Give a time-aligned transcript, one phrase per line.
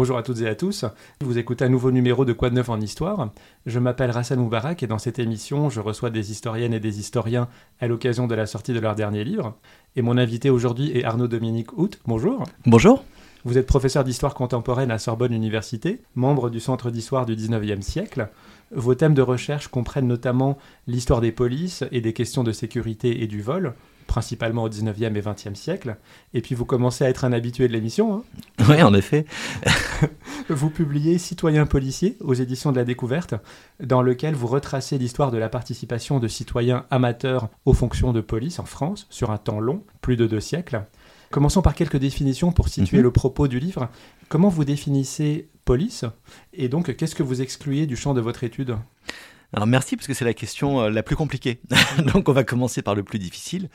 [0.00, 0.86] Bonjour à toutes et à tous.
[1.20, 3.28] Vous écoutez un nouveau numéro de Quoi de neuf en histoire?
[3.66, 7.48] Je m'appelle Rassan Moubarak et dans cette émission, je reçois des historiennes et des historiens
[7.80, 9.58] à l'occasion de la sortie de leur dernier livre.
[9.96, 11.90] Et mon invité aujourd'hui est Arnaud Dominique Hout.
[12.06, 12.44] Bonjour.
[12.64, 13.04] Bonjour.
[13.44, 18.30] Vous êtes professeur d'histoire contemporaine à Sorbonne Université, membre du Centre d'histoire du 19e siècle.
[18.70, 23.26] Vos thèmes de recherche comprennent notamment l'histoire des polices et des questions de sécurité et
[23.26, 23.74] du vol,
[24.10, 25.96] principalement au 19e et 20e siècle.
[26.34, 28.12] Et puis vous commencez à être un habitué de l'émission.
[28.12, 28.22] Hein
[28.68, 29.24] oui, en effet.
[30.48, 33.34] vous publiez Citoyens policiers aux éditions de la découverte,
[33.78, 38.58] dans lequel vous retracez l'histoire de la participation de citoyens amateurs aux fonctions de police
[38.58, 40.84] en France sur un temps long, plus de deux siècles.
[41.30, 43.04] Commençons par quelques définitions pour situer mhm.
[43.04, 43.90] le propos du livre.
[44.28, 46.04] Comment vous définissez police?
[46.52, 48.76] Et donc, qu'est-ce que vous excluez du champ de votre étude?
[49.52, 51.60] Alors merci parce que c'est la question euh, la plus compliquée.
[52.12, 53.68] Donc on va commencer par le plus difficile.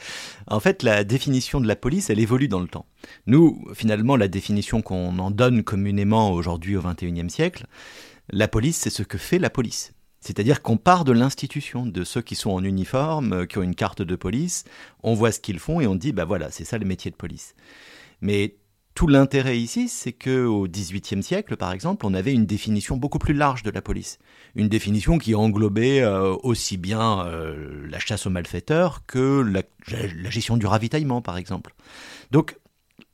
[0.47, 2.85] En fait, la définition de la police, elle évolue dans le temps.
[3.27, 7.65] Nous, finalement, la définition qu'on en donne communément aujourd'hui au XXIe siècle,
[8.29, 9.93] la police, c'est ce que fait la police.
[10.21, 13.75] C'est-à-dire qu'on part de l'institution, de ceux qui sont en uniforme, euh, qui ont une
[13.75, 14.63] carte de police,
[15.03, 17.15] on voit ce qu'ils font et on dit, bah voilà, c'est ça le métier de
[17.15, 17.53] police.
[18.21, 18.55] Mais
[18.95, 23.19] tout l'intérêt ici, c'est que au XVIIIe siècle, par exemple, on avait une définition beaucoup
[23.19, 24.19] plus large de la police,
[24.55, 29.63] une définition qui englobait euh, aussi bien euh, la chasse aux malfaiteurs que la,
[30.29, 31.75] gestion du ravitaillement, par exemple.
[32.31, 32.57] Donc,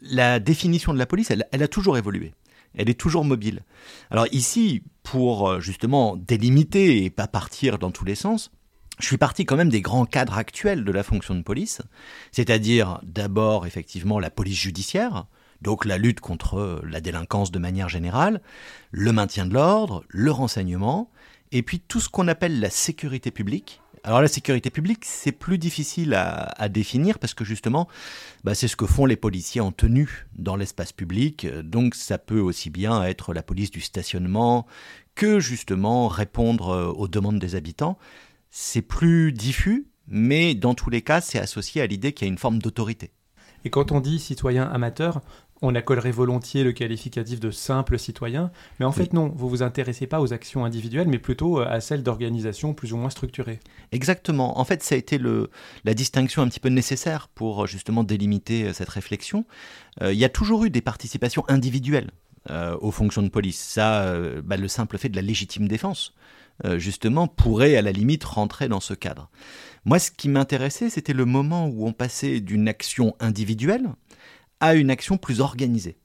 [0.01, 2.31] la définition de la police, elle, elle a toujours évolué.
[2.75, 3.63] Elle est toujours mobile.
[4.11, 8.51] Alors ici, pour euh, justement délimiter et pas partir dans tous les sens,
[8.99, 11.81] je suis parti quand même des grands cadres actuels de la fonction de police,
[12.31, 15.25] c'est-à-dire d'abord effectivement la police judiciaire,
[15.61, 18.41] donc la lutte contre la délinquance de manière générale,
[18.91, 21.11] le maintien de l'ordre, le renseignement,
[21.51, 23.81] et puis tout ce qu'on appelle la sécurité publique.
[24.03, 27.87] Alors la sécurité publique, c'est plus difficile à, définir parce que justement,
[28.43, 31.45] bah, c'est ce que font les policiers en tenue dans l'espace public.
[31.63, 34.65] Donc ça peut aussi bien être la police du stationnement
[35.13, 37.99] que justement répondre aux demandes des habitants.
[38.49, 42.33] C'est plus diffus, mais dans tous les cas, c'est associé à l'idée qu'il y a
[42.33, 43.11] une forme d'autorité.
[43.65, 45.21] Et quand on dit citoyen amateur,
[45.61, 50.07] on accolerait volontiers le qualificatif de simple citoyen, mais en fait non, vous vous intéressez
[50.07, 53.59] pas aux actions individuelles, mais plutôt euh, à celles d'organisations plus ou moins structurées.
[53.91, 54.59] Exactement.
[54.59, 55.49] En fait, ça a été le,
[55.85, 59.45] la distinction un petit peu nécessaire pour euh, justement délimiter euh, cette réflexion.
[60.01, 62.11] il y a toujours eu des participations individuelles
[62.81, 63.59] aux fonctions de police.
[63.59, 66.15] Ça, bah, le simple fait de la légitime défense,
[66.77, 69.29] justement, pourrait à la limite rentrer dans ce cadre.
[69.85, 73.89] Moi, ce qui m'intéressait, c'était le moment où on passait d'une action individuelle
[74.61, 75.97] à une action plus organisée.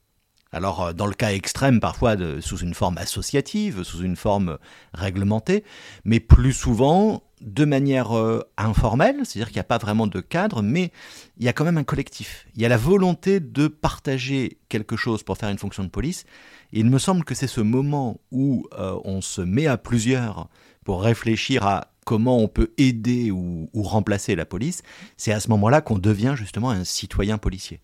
[0.52, 4.58] Alors, euh, dans le cas extrême, parfois sous une forme associative, sous une forme
[4.92, 5.64] réglementée,
[6.04, 10.62] mais plus souvent de manière euh, informelle, c'est-à-dire qu'il n'y a pas vraiment de cadre,
[10.62, 10.90] mais
[11.36, 12.46] il y a quand même un collectif.
[12.54, 16.24] Il y a la volonté de partager quelque chose pour faire une fonction de police.
[16.72, 20.48] il me semble que c'est ce moment où euh, on se met à plusieurs
[20.84, 24.82] pour réfléchir à comment on peut aider ou remplacer la police.
[25.16, 27.80] C'est à ce moment-là qu'on devient justement un citoyen policier.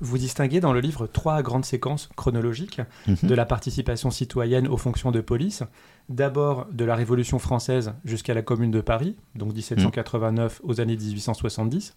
[0.00, 5.10] Vous distinguez dans le livre trois grandes séquences chronologiques de la participation citoyenne aux fonctions
[5.10, 5.62] de police.
[6.08, 11.94] D'abord de la Révolution française jusqu'à la Commune de Paris, donc 1789 aux années 1870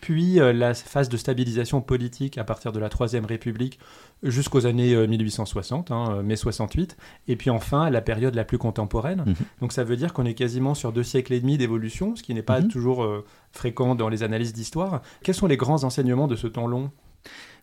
[0.00, 3.78] puis euh, la phase de stabilisation politique à partir de la Troisième République
[4.22, 6.96] jusqu'aux années 1860, euh, hein, euh, mai 68,
[7.28, 9.24] et puis enfin la période la plus contemporaine.
[9.26, 9.34] Mhm.
[9.60, 12.34] Donc ça veut dire qu'on est quasiment sur deux siècles et demi d'évolution, ce qui
[12.34, 12.68] n'est pas mhm.
[12.68, 13.06] toujours
[13.52, 15.02] fréquent dans les analyses d'histoire.
[15.22, 16.90] Quels sont les grands enseignements de ce temps long?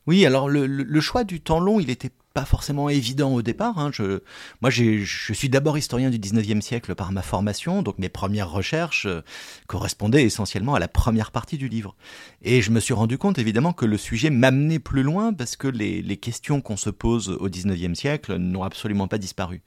[0.07, 3.79] Oui, alors le, choix du temps long, il n'était pas forcément évident au départ.
[3.79, 3.91] Hein.
[3.93, 4.19] Je,
[4.61, 9.05] moi, je suis d'abord historien du 19e siècle par ma formation, donc mes premières recherches
[9.05, 9.21] euh,
[9.67, 11.95] correspondaient essentiellement à la première partie du livre.
[12.41, 15.69] Et je me suis rendu compte évidemment que le sujet m'amenait plus loin parce que
[15.69, 19.61] les, questions qu'on se pose au 19e siècle n'ont absolument pas disparu.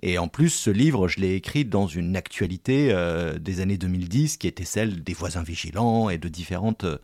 [0.00, 4.36] Et en plus, ce livre, je l'ai écrit dans une actualité euh, des années 2010
[4.36, 6.98] qui était celle des voisins vigilants et de différentes euh,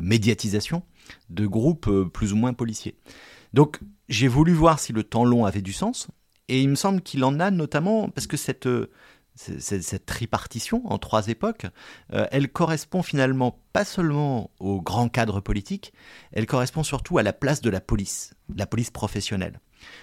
[0.00, 0.82] médiatisations
[1.30, 2.96] de groupes euh, plus ou moins policiers.
[3.52, 6.06] Donc j'ai voulu voir si le temps long avait du sens,
[6.48, 8.88] et il me semble qu'il en a notamment parce que cette, euh,
[9.34, 11.66] cette, tripartition en trois époques,
[12.12, 15.92] euh, elle correspond finalement pas seulement au grand cadre politique,
[16.32, 19.60] elle correspond surtout à la place de la police, la police professionnelle.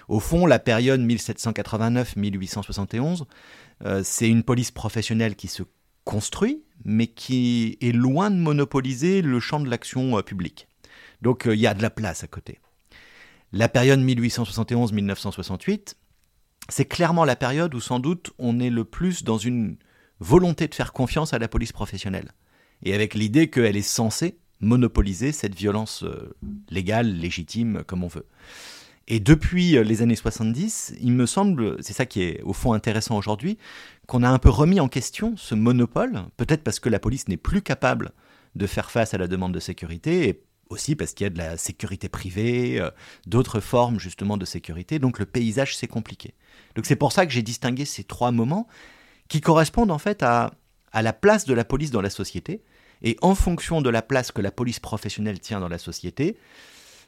[0.08, 3.24] Au fond, la période 1789-1871,
[4.02, 5.64] c'est une police professionnelle qui se
[6.04, 10.68] construit, mais qui est loin de monopoliser le champ de l'action publique.
[11.24, 12.60] Donc euh, il y a de la place à côté.
[13.52, 15.94] La période 1871-1968,
[16.68, 19.76] c'est clairement la période où sans doute on est le plus dans une
[20.20, 22.30] volonté de faire confiance à la police professionnelle.
[22.82, 26.36] Et avec l'idée qu'elle est censée monopoliser cette violence euh,
[26.70, 28.26] légale, légitime, comme on veut.
[29.08, 33.18] Et depuis les années 70, il me semble, c'est ça qui est au fond intéressant
[33.18, 33.58] aujourd'hui,
[34.06, 37.36] qu'on a un peu remis en question ce monopole, peut-être parce que la police n'est
[37.36, 38.12] plus capable
[38.54, 40.40] de faire face à la demande de sécurité,
[40.70, 42.90] aussi parce qu'il y a de la sécurité privée, euh,
[43.26, 46.34] d'autres formes justement de sécurité, donc le paysage c'est compliqué.
[46.74, 48.66] Donc c'est pour ça que j'ai distingué ces trois moments
[49.28, 50.52] qui correspondent en fait à,
[50.92, 52.62] à la place de la police dans la société,
[53.02, 56.38] et en fonction de la place que la police professionnelle tient dans la société,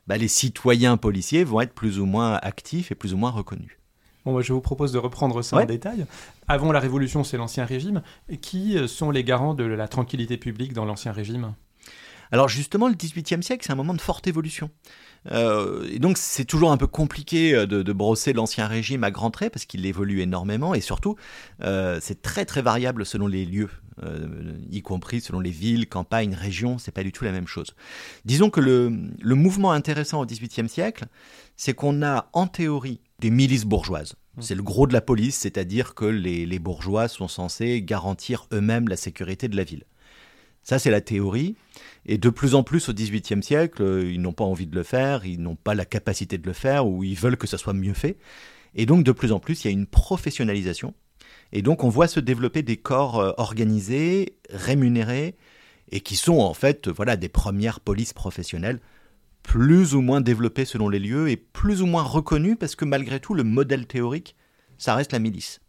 [0.06, 3.78] bah, les citoyens policiers vont être plus ou moins actifs et plus ou moins reconnus.
[4.24, 6.04] Bon, bah, je vous propose de reprendre ça en détail.
[6.48, 8.02] Avant la Révolution, c'est l'Ancien Régime.
[8.42, 11.54] Qui sont les garants de la tranquillité publique dans l'Ancien Régime?
[12.32, 14.70] Alors justement, le XVIIIe siècle, c'est un moment de forte évolution.
[15.32, 19.30] Euh, et donc c'est toujours un peu compliqué euh, de, brosser l'ancien régime à grands
[19.30, 21.16] traits parce qu'il évolue énormément et surtout
[21.64, 23.70] euh, c'est très très variable selon les lieux,
[24.70, 27.74] y compris selon les villes, campagnes, régions, c'est pas du tout la même chose.
[28.24, 28.90] Disons que le,
[29.34, 31.06] mouvement intéressant au XVIIIe siècle,
[31.56, 34.14] c'est qu'on a en théorie des milices bourgeoises.
[34.36, 34.42] Mmh.
[34.42, 38.96] C'est le gros de la police, c'est-à-dire que les bourgeois sont censés garantir eux-mêmes la
[38.96, 39.84] sécurité de la ville.
[40.66, 41.54] Ça, c'est la théorie.
[42.06, 44.82] Et de plus en plus au XVIIIe siècle, euh, ils n'ont pas envie de le
[44.82, 47.72] faire, ils n'ont pas la capacité de le faire, ou ils veulent que ça soit
[47.72, 48.18] mieux fait.
[48.74, 50.92] Et donc, de plus en plus, il y a une professionnalisation.
[51.52, 55.36] Et donc, on voit se développer des corps euh, organisés, rémunérés,
[55.92, 58.80] et qui sont en fait voilà, des premières polices professionnelles,
[59.44, 63.20] plus ou moins développées selon les lieux, et plus ou moins reconnues, parce que malgré
[63.20, 64.34] tout, le modèle théorique,
[64.78, 65.60] ça reste la milice.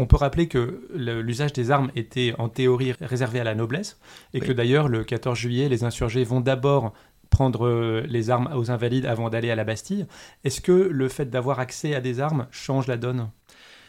[0.00, 3.98] On peut rappeler que l'usage des armes était en théorie réservé à la noblesse
[4.32, 6.94] et que d'ailleurs le 14 juillet, les insurgés vont d'abord
[7.28, 10.06] prendre euh, les armes aux invalides avant d'aller à la Bastille.
[10.42, 13.28] Est-ce que le fait d'avoir accès à des armes change la donne?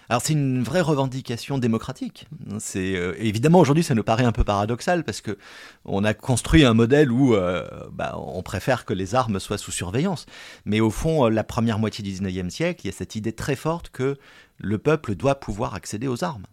[0.10, 2.28] Alors c'est une vraie revendication démocratique.
[2.60, 5.38] C'est euh, évidemment aujourd'hui ça nous paraît un peu paradoxal parce que
[5.86, 9.72] on a construit un modèle où euh, bah, on préfère que les armes soient sous
[9.72, 10.26] surveillance.
[10.66, 13.56] Mais au fond, la première moitié du 19e siècle, il y a cette idée très
[13.56, 14.18] forte que
[14.62, 16.46] le peuple doit pouvoir accéder aux armes.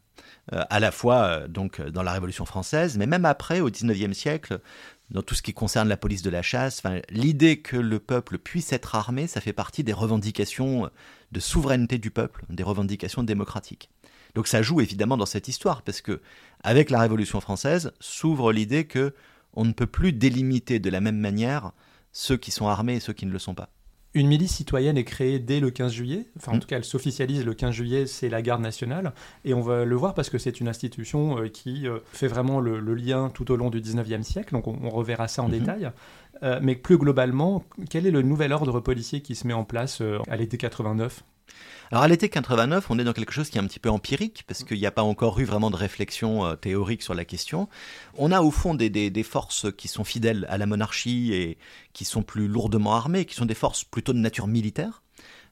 [0.53, 4.17] Euh, à la fois euh, donc dans la Révolution française, mais même après, au XIXe
[4.17, 4.61] siècle,
[5.11, 8.73] dans tout ce qui concerne la police de la chasse, l'idée que le peuple puisse
[8.73, 10.91] être armé, ça fait partie des revendications
[11.33, 13.91] de souveraineté du peuple, des revendications démocratiques.
[14.35, 16.21] Donc ça joue évidemment dans cette histoire, parce que
[16.63, 19.15] avec la Révolution française s'ouvre l'idée que
[19.55, 21.73] on ne peut plus délimiter de la même manière
[22.13, 23.71] ceux qui sont armés et ceux qui ne le sont pas.
[24.15, 26.27] Une milice citoyenne est créée dès le 15 juillet.
[26.37, 26.61] Enfin, en mm.
[26.61, 29.13] tout cas, elle s'officialise le 15 juillet, c'est la garde nationale.
[29.45, 32.61] Et on va le voir parce que c'est une institution euh, qui euh, fait vraiment
[32.61, 34.55] le, lien tout au long du 19e siècle.
[34.55, 35.51] Donc, on, reverra ça en mm-hmm.
[35.51, 35.91] détail.
[36.43, 40.03] Euh, mais plus globalement, quel est le nouvel ordre policier qui se met en place
[40.29, 41.23] à l'été 89
[41.91, 44.45] alors à l'été 89, on est dans quelque chose qui est un petit peu empirique,
[44.47, 47.69] parce qu'il n'y a pas encore eu vraiment de réflexion euh, théorique sur la question.
[48.17, 51.59] On a au fond des, des, forces qui sont fidèles à la monarchie et
[51.95, 55.03] qui sont plus lourdement armées, qui sont des forces plutôt de nature militaire.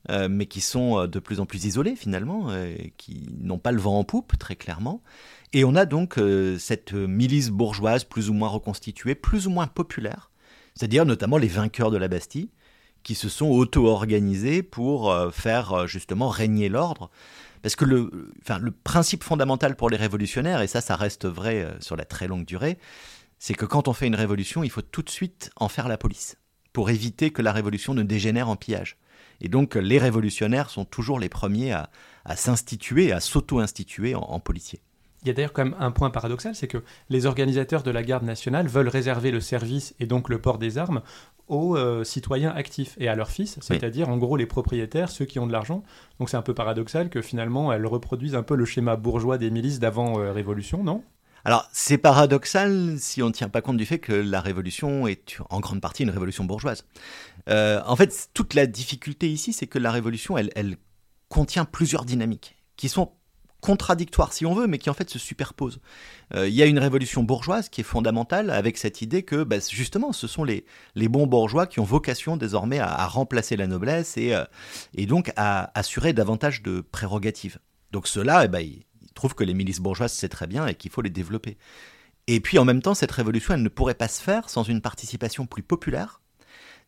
[0.08, 2.50] Euh, mais qui sont euh, de plus en plus isolées finalement,
[2.96, 5.02] qui n'ont pas le vent en poupe très clairement.
[5.52, 6.20] Et on a donc
[6.58, 10.30] cette milice bourgeoise plus ou moins reconstituée, plus ou moins populaire,
[10.74, 12.50] c'est-à-dire notamment les vainqueurs de la Bastille,
[13.06, 17.08] qui se sont auto-organisés pour euh, faire euh, justement régner l'ordre.
[17.63, 18.10] Parce que le,
[18.82, 22.44] principe fondamental pour les révolutionnaires, et ça, ça reste vrai euh, sur la très longue
[22.44, 22.79] durée,
[23.39, 25.98] c'est que quand on fait une révolution, il faut tout de suite en faire la
[25.98, 26.36] police,
[26.72, 28.96] pour éviter que la révolution ne dégénère en pillage.
[29.41, 31.89] Et donc les révolutionnaires sont toujours les premiers à,
[32.34, 34.81] s'instituer, à s'auto-instituer en policiers.
[35.27, 38.05] Il y a d'ailleurs quand même un point paradoxal, c'est que les organisateurs de la
[38.05, 41.03] garde nationale veulent réserver le service et donc le port des armes
[41.48, 45.38] aux euh, citoyens actifs et à leurs fils, c'est-à-dire en gros les propriétaires, ceux qui
[45.38, 45.82] ont de l'argent.
[46.19, 49.50] Donc c'est un peu paradoxal que finalement elles reproduisent un peu le schéma bourgeois des
[49.50, 51.03] milices d'avant-révolution, non?
[51.44, 55.38] Alors, c'est paradoxal si on ne tient pas compte du fait que la révolution est
[55.48, 56.84] en grande partie une révolution bourgeoise.
[57.48, 60.76] Euh, en fait, toute la difficulté ici, c'est que la révolution, elle, elle
[61.29, 63.12] contient plusieurs dynamiques qui sont
[63.60, 65.81] contradictoires si on veut, mais qui en fait se superposent.
[66.34, 69.56] Euh, il y a une révolution bourgeoise qui est fondamentale avec cette idée que bah,
[69.70, 74.17] justement ce sont les, les bons bourgeois qui ont vocation désormais à, remplacer la noblesse
[74.17, 74.44] et, euh,
[74.94, 77.58] et donc à assurer davantage de prérogatives.
[77.93, 78.84] Donc cela, eh ben, ils,
[79.15, 81.56] trouvent que les milices bourgeoises c'est très bien et qu'il faut les développer.
[82.27, 84.82] Et puis en même temps, cette révolution, elle ne pourrait pas se faire sans une
[84.82, 86.20] participation plus populaire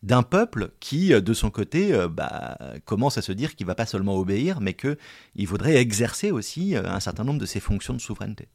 [0.03, 3.75] d'un peuple qui, euh, de son côté, euh, bah, commence à se dire qu'il va
[3.75, 7.93] pas seulement obéir, mais qu'il voudrait exercer aussi euh, un certain nombre de ses fonctions
[7.93, 8.47] de souveraineté.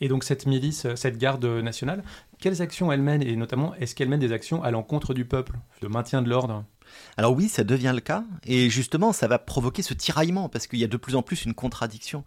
[0.00, 2.02] Et donc cette milice, cette garde nationale,
[2.40, 5.58] quelles actions elle mène Et notamment, est-ce qu'elle mène des actions à l'encontre du peuple,
[5.80, 6.64] de maintien de l'ordre?
[7.16, 10.80] Alors oui, ça devient le cas, et justement, ça va provoquer ce tiraillement, parce qu'il
[10.80, 12.24] y a de plus en plus une contradiction.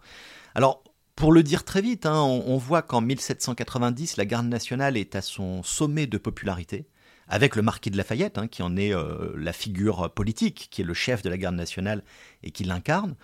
[0.54, 0.82] Alors,
[1.16, 5.14] pour le dire très vite, hein, on, on voit qu'en 1790, la garde nationale est
[5.14, 6.86] à son sommet de popularité
[7.28, 8.92] avec le marquis de Lafayette, hein, qui en est
[9.36, 12.02] la figure politique, qui est le chef de la garde nationale
[12.42, 13.16] et qui l'incarne.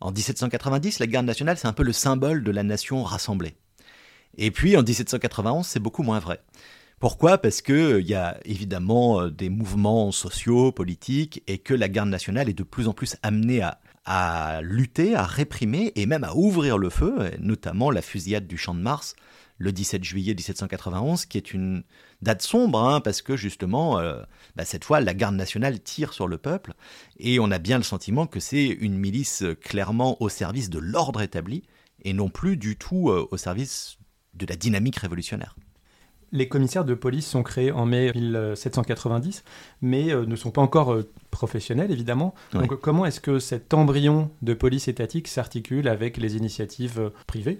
[0.00, 3.56] En 1790, la garde nationale, c'est un peu le symbole de la nation rassemblée.
[4.36, 6.40] Et puis en 1791, c'est beaucoup moins vrai.
[6.98, 7.38] Pourquoi?
[7.38, 12.08] Parce qu'il euh, y a évidemment euh, des mouvements sociaux, politiques, et que la garde
[12.08, 13.62] nationale est de plus en plus amenée
[14.06, 18.74] à, lutter, à réprimer, et même à ouvrir le feu, notamment la fusillade du Champ
[18.74, 19.16] de Mars,
[19.58, 21.82] le 17 juillet 1791, qui est une
[22.22, 24.22] date sombre, hein, parce que justement, euh,
[24.54, 26.74] bah, cette fois, la garde nationale tire sur le peuple,
[27.18, 31.22] et on a bien le sentiment que c'est une milice clairement au service de l'ordre
[31.22, 31.62] établi,
[32.02, 33.98] et non plus du tout au service
[34.34, 35.56] de la dynamique révolutionnaire.
[36.32, 39.44] Les commissaires de police sont créés en mai 1790,
[39.80, 42.34] mais euh, ne sont pas encore euh, professionnels, évidemment.
[42.52, 47.58] Donc comment est-ce que cet embryon de police étatique s'articule avec les initiatives euh, privées?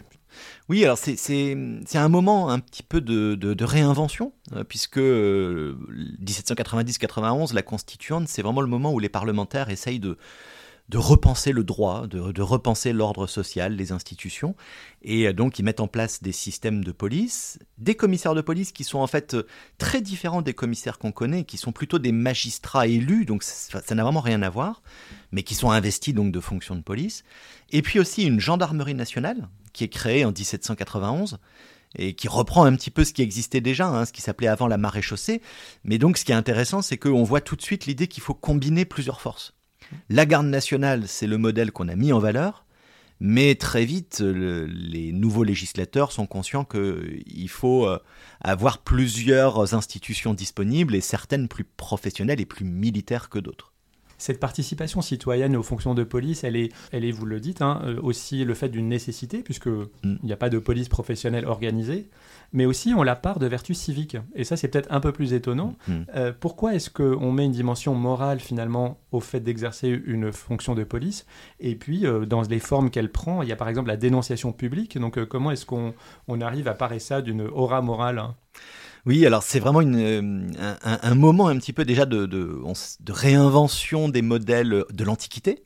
[0.68, 1.56] Oui, alors c'est
[1.94, 4.32] un moment un petit peu de, de réinvention,
[4.68, 10.18] puisque 1790-91, la constituante, c'est vraiment le moment où les parlementaires essayent de,
[10.88, 14.54] de repenser le droit, de, repenser l'ordre social, les institutions.
[15.02, 18.72] Et euh, donc, ils mettent en place des systèmes de police, des commissaires de police
[18.72, 19.46] qui sont en fait euh,
[19.78, 24.04] très différents des commissaires qu'on connaît, qui sont plutôt des magistrats élus, donc ça n'a
[24.04, 24.82] vraiment rien à voir,
[25.32, 27.24] mais qui sont investis donc de fonctions de police.
[27.70, 31.38] Et puis aussi une gendarmerie nationale qui est créée en 1791
[31.98, 34.66] et qui reprend un petit peu ce qui existait déjà, hein, ce qui s'appelait avant
[34.66, 35.40] la maréchaussée.
[35.84, 38.34] Mais donc, ce qui est intéressant, c'est qu'on voit tout de suite l'idée qu'il faut
[38.34, 39.54] combiner plusieurs forces.
[40.08, 42.64] La garde nationale, c'est le modèle qu'on a mis en valeur,
[43.20, 47.98] mais très vite, les nouveaux législateurs sont conscients qu'il faut euh,
[48.40, 53.72] avoir plusieurs institutions disponibles et certaines plus professionnelles et plus militaires que d'autres.
[54.18, 57.82] Cette participation citoyenne aux fonctions de police, elle est, elle est vous le dites, hein,
[57.84, 60.18] euh, aussi le fait d'une nécessité, puisqu'il mm.
[60.22, 62.08] n'y a pas de police professionnelle organisée,
[62.52, 64.16] mais aussi on la part de vertus civiques.
[64.34, 65.74] Et ça, c'est peut-être un peu plus étonnant.
[65.88, 65.94] Mm.
[66.14, 70.84] Euh, pourquoi est-ce qu'on met une dimension morale, finalement, au fait d'exercer une fonction de
[70.84, 71.26] police?
[71.60, 74.52] Et puis, euh, dans les formes qu'elle prend, il y a par exemple la dénonciation
[74.52, 74.98] publique.
[74.98, 75.94] Donc, comment est-ce qu'on
[76.28, 78.34] on arrive à parer ça d'une aura morale hein?
[79.06, 82.60] Oui, alors c'est vraiment une, euh, un, moment un petit peu déjà de, de,
[83.08, 85.64] réinvention des modèles de l'Antiquité.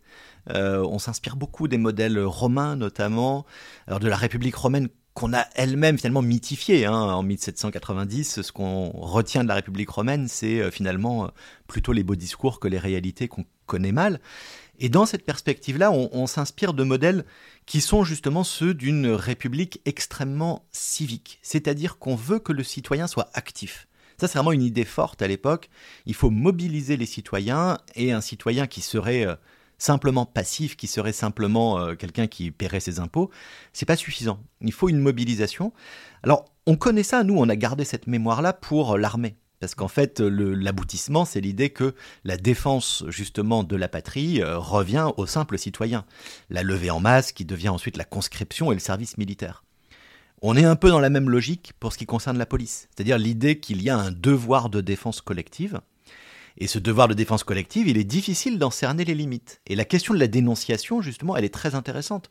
[0.50, 3.46] Euh, on s'inspire beaucoup des modèles romains notamment,
[3.86, 8.42] alors de la République romaine qu'on a elle-même finalement mythifiée hein, en 1790.
[8.42, 11.30] Ce qu'on retient de la République romaine, c'est euh, finalement
[11.66, 14.20] plutôt les beaux discours que les réalités qu'on connaît mal.
[14.80, 17.26] Et dans cette perspective-là, on, s'inspire de modèles
[17.66, 23.28] qui sont justement ceux d'une république extrêmement civique, c'est-à-dire qu'on veut que le citoyen soit
[23.34, 23.86] actif.
[24.18, 25.68] Ça, c'est vraiment une idée forte à l'époque.
[26.06, 29.34] Il faut mobiliser les citoyens et un citoyen qui serait euh,
[29.76, 33.30] simplement passif, qui serait simplement euh, quelqu'un qui paierait ses impôts,
[33.74, 34.42] c'est pas suffisant.
[34.62, 35.72] Il faut une mobilisation.
[36.22, 39.36] Alors, on connaît ça, nous, on a gardé cette mémoire-là pour l'armée.
[39.60, 45.10] Parce qu'en fait, l'aboutissement, c'est l'idée que la défense justement de la patrie euh, revient
[45.18, 46.06] au simple citoyen.
[46.48, 49.62] La levée en masse qui devient ensuite la conscription et le service militaire.
[50.40, 53.18] On est un peu dans la même logique pour ce qui concerne la police, c'est-à-dire
[53.18, 55.82] l'idée qu'il y a un devoir de défense collective.
[56.56, 59.60] Et ce devoir de défense collective, il est difficile d'en cerner les limites.
[59.66, 62.30] Et la question de la dénonciation, justement, elle est très intéressante,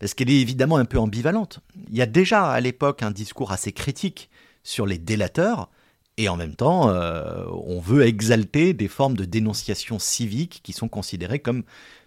[0.00, 1.60] parce qu'elle est évidemment un peu ambivalente.
[1.88, 4.28] Il y a déjà à l'époque un discours assez critique
[4.64, 5.70] sur les délateurs,
[6.18, 10.88] et en même temps, euh, on veut exalter des formes de dénonciation civique qui sont
[10.88, 11.62] considérées comme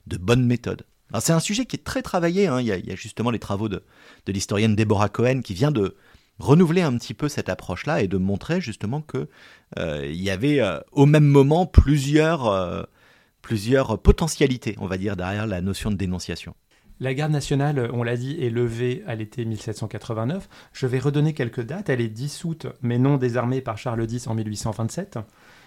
[0.07, 0.83] de bonnes méthodes.
[1.19, 2.47] C'est un sujet qui est très travaillé.
[2.47, 2.61] Hein.
[2.61, 3.83] Il, y a, justement les travaux de,
[4.27, 5.95] l'historienne Deborah Cohen qui vient de
[6.39, 9.27] renouveler un petit peu cette approche-là et de montrer justement que
[9.77, 12.87] euh, y avait euh, au même moment plusieurs,
[13.41, 16.55] plusieurs potentialités, on va dire, derrière la notion de dénonciation.
[17.01, 20.49] La garde nationale, on l'a dit, est levée à l'été 1789.
[20.73, 21.87] Je vais redonner quelques dates.
[21.89, 25.17] Elle est dissoute, mais non désarmée par Charles X en 1827.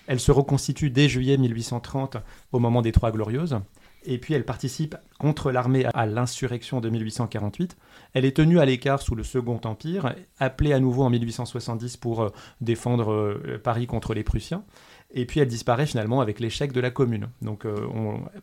[0.06, 2.18] Elle se reconstitue dès juillet 1830
[2.52, 3.60] au moment des Trois Glorieuses.
[4.04, 7.76] Et puis elle participe contre l'armée à l'insurrection de 1848.
[8.14, 12.22] Elle est tenue à l'écart sous le Second Empire, appelée à nouveau en 1870 pour
[12.22, 14.64] euh, défendre euh, Paris contre les Prussiens.
[15.14, 17.28] Et puis elle disparaît finalement avec l'échec de la commune.
[17.42, 17.86] Donc euh,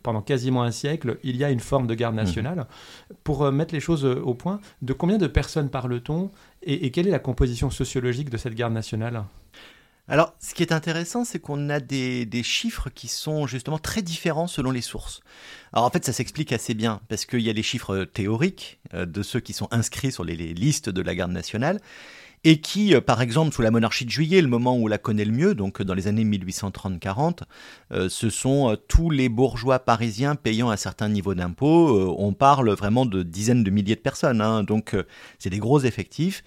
[0.02, 2.22] pendant quasiment un siècle, il y a une forme de garde mhm.
[2.22, 2.66] nationale.
[3.24, 6.30] Pour euh, mettre les choses euh, au point, de combien de personnes parle-t-on
[6.62, 9.24] et, quelle est la composition sociologique de cette garde nationale?
[10.08, 14.48] Alors, ce qui est intéressant, c'est qu'on a des, chiffres qui sont justement très différents
[14.48, 15.20] selon les sources.
[15.72, 19.22] Alors, en fait, ça s'explique assez bien, parce qu'il y a les chiffres théoriques de
[19.22, 21.80] ceux qui sont inscrits sur les listes de la garde nationale,
[22.44, 24.98] et qui, euh, par exemple, sous la monarchie de juillet, le moment où on la
[24.98, 27.40] connaît le mieux, donc dans les années 1830-40,
[27.92, 32.16] euh, ce sont euh, tous les bourgeois parisiens payant un certain niveau d'impôt.
[32.18, 34.96] on parle vraiment de dizaines de milliers de personnes, hein, donc
[35.38, 36.42] c'est des gros effectifs.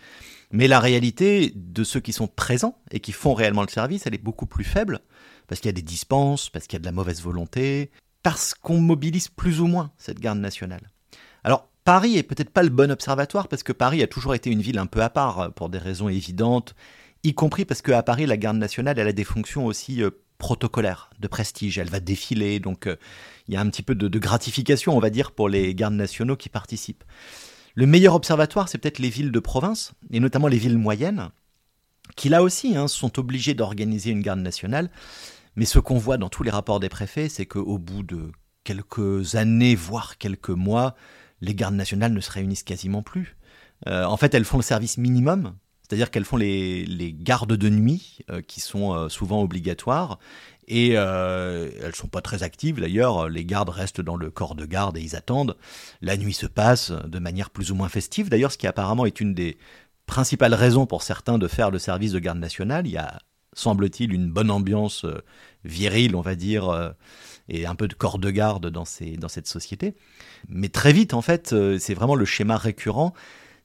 [0.51, 4.13] Mais la réalité de ceux qui sont présents et qui font réellement le service, elle
[4.13, 4.99] est beaucoup plus faible,
[5.47, 8.53] parce qu'il y a des dispenses, parce qu'il y a de la mauvaise volonté, parce
[8.53, 10.89] qu'on mobilise plus ou moins cette garde nationale.
[11.43, 14.61] Alors, Paris est peut-être pas le bon observatoire, parce que Paris a toujours été une
[14.61, 16.75] ville un peu à part, euh, pour des raisons évidentes,
[17.23, 21.09] y compris parce qu'à Paris, la garde nationale, elle a des fonctions aussi euh, protocolaires,
[21.19, 21.77] de prestige.
[21.77, 22.95] Elle va défiler, donc euh,
[23.47, 26.35] il y a un petit peu de, gratification, on va dire, pour les gardes nationaux
[26.35, 27.03] qui participent.
[27.75, 31.29] Le meilleur observatoire, c'est peut-être les villes de province, et notamment les villes moyennes,
[32.15, 34.89] qui là aussi hein, sont obligées d'organiser une garde nationale.
[35.55, 38.31] Mais ce qu'on voit dans tous les rapports des préfets, c'est qu'au bout de
[38.63, 40.95] quelques années, voire quelques mois,
[41.43, 43.35] les gardes nationales ne se réunissent quasiment plus.
[43.87, 48.19] Euh, en fait, elles font le service minimum, c'est-à-dire qu'elles font les, gardes de nuit,
[48.31, 50.19] euh, qui sont euh, souvent obligatoires,
[50.69, 53.27] et elles sont pas très actives d'ailleurs.
[53.27, 55.57] Les gardes restent dans le corps de garde et ils attendent.
[56.01, 58.29] La nuit se passe de manière plus ou moins festive.
[58.29, 59.57] D'ailleurs, ce qui apparemment est une des
[60.05, 62.87] principales raisons pour certains de faire le service de garde nationale.
[62.87, 63.19] Il y a,
[63.51, 65.05] semble-t-il, une bonne ambiance
[65.65, 66.93] virile, on va dire,
[67.49, 69.95] et un peu de corps de garde dans, cette société.
[70.47, 73.13] Mais très vite, en fait, euh, c'est vraiment le schéma récurrent.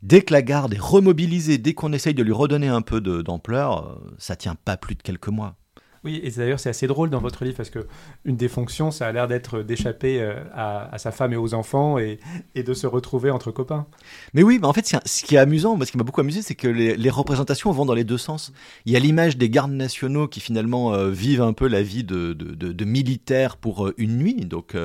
[0.03, 4.01] Dès que la garde est remobilisée, dès qu'on essaye de lui redonner un peu d'ampleur,
[4.17, 5.57] ça tient pas plus de quelques mois.
[6.05, 7.87] Oui, et d'ailleurs c'est assez drôle dans votre livre parce que
[8.25, 11.99] une des fonctions, ça a l'air d'être d'échapper euh, à, sa femme et aux enfants
[11.99, 12.19] et,
[12.55, 13.87] de se retrouver entre copains.
[14.35, 16.69] Mais oui, en fait, ce qui est amusant, ce qui m'a beaucoup amusé, c'est que
[16.69, 18.53] les, représentations vont dans les deux sens.
[18.85, 22.05] Il y a l'image des gardes nationaux qui finalement euh, vivent un peu la vie
[22.05, 24.77] de, de, militaires pour euh, une nuit, donc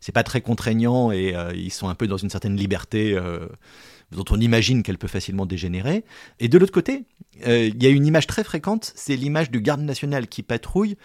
[0.00, 3.18] c'est pas très contraignant et ils sont un peu dans une certaine liberté
[4.12, 6.04] dont on imagine qu'elle peut facilement dégénérer.
[6.38, 7.04] Et de l'autre côté,
[7.46, 10.96] euh, il y a une image très fréquente, c'est l'image du garde national qui patrouille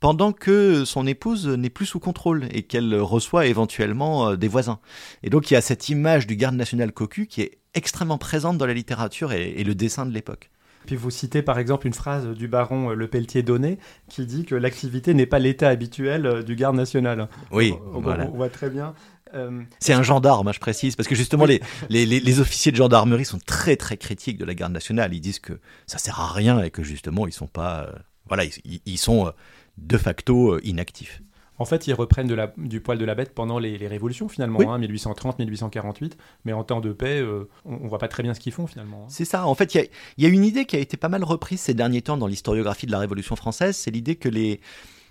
[0.00, 4.80] pendant que son épouse n'est plus sous contrôle et qu'elle reçoit éventuellement euh, des voisins.
[5.22, 8.58] Et donc il y a cette image du garde national cocu qui est extrêmement présente
[8.58, 10.50] dans la littérature et, le dessin de l'époque.
[10.86, 14.44] Puis vous citez par exemple une phrase du baron euh, Le Pelletier Donné qui dit
[14.44, 17.28] que l'activité n'est pas l'état habituel du garde national.
[17.52, 18.94] Oui, on, voit très bien.
[19.34, 23.24] Euh, c'est un gendarme, hein, je précise, parce que justement les, les, officiers de gendarmerie
[23.24, 25.14] sont très très critiques de la garde nationale.
[25.14, 27.92] Ils disent que ça sert à rien et que justement ils sont pas, euh,
[28.26, 28.44] voilà,
[28.84, 29.30] ils, sont euh,
[29.78, 31.22] de facto inactifs.
[31.58, 34.78] En fait, ils reprennent de la, du poil de la bête pendant les, révolutions finalement,
[34.78, 36.12] 1830, 1848.
[36.12, 37.22] Hein, mais en temps de paix,
[37.64, 39.04] on, ne voit pas très bien ce qu'ils font finalement.
[39.04, 39.08] Hein.
[39.10, 39.46] C'est ça.
[39.46, 41.74] En fait, il y, y a, une idée qui a été pas mal reprise ces
[41.74, 43.76] derniers temps dans l'historiographie de la Révolution française.
[43.76, 44.60] C'est l'idée que les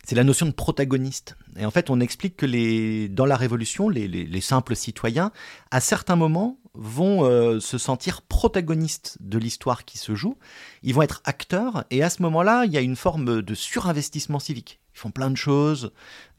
[0.04, 1.36] c'est la notion de protagoniste.
[1.58, 5.32] Et en fait, on explique que les, dans la Révolution, les, simples citoyens,
[5.70, 10.38] à certains moments, vont euh, se sentir protagonistes de l'histoire qui se joue.
[10.84, 14.40] Ils vont être acteurs, et à ce moment-là, il y a une forme de surinvestissement
[14.40, 14.80] civique.
[14.96, 15.92] Ils font plein de choses,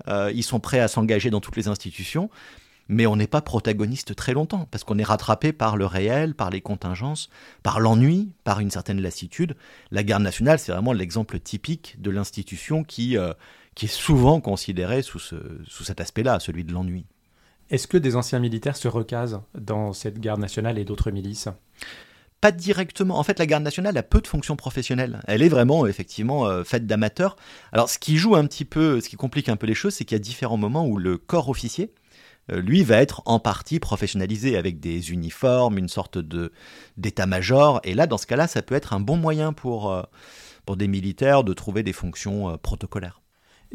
[0.08, 2.30] euh, ils sont prêts à s'engager dans toutes les institutions,
[2.88, 6.50] mais on n'est pas protagoniste très longtemps, parce qu'on est rattrapé par le réel, par
[6.50, 7.28] les contingences,
[7.62, 9.56] par l'ennui, par une certaine lassitude.
[9.90, 13.32] La garde nationale, c'est vraiment l'exemple typique de l'institution qui, euh,
[13.74, 17.06] qui est souvent considérée sous, ce, sous cet aspect-là, celui de l'ennui.
[17.70, 21.48] Est-ce que des anciens militaires se recasent dans cette garde nationale et d'autres milices?
[22.42, 23.18] Pas directement.
[23.18, 25.20] En fait, la garde nationale a peu de fonctions professionnelles.
[25.28, 27.36] Elle est vraiment, effectivement, euh, faite d'amateurs.
[27.72, 30.04] Alors, ce qui joue un petit peu, ce qui complique un peu les choses, c'est
[30.04, 31.92] qu'il y a différents moments où le corps officier,
[32.48, 36.52] lui va être en partie professionnalisé avec des uniformes, une sorte de
[36.96, 37.80] d'état-major.
[37.84, 40.02] Et là, dans ce cas-là, ça peut être un bon moyen pour, euh,
[40.66, 43.20] pour des militaires de trouver des fonctions euh, protocolaires.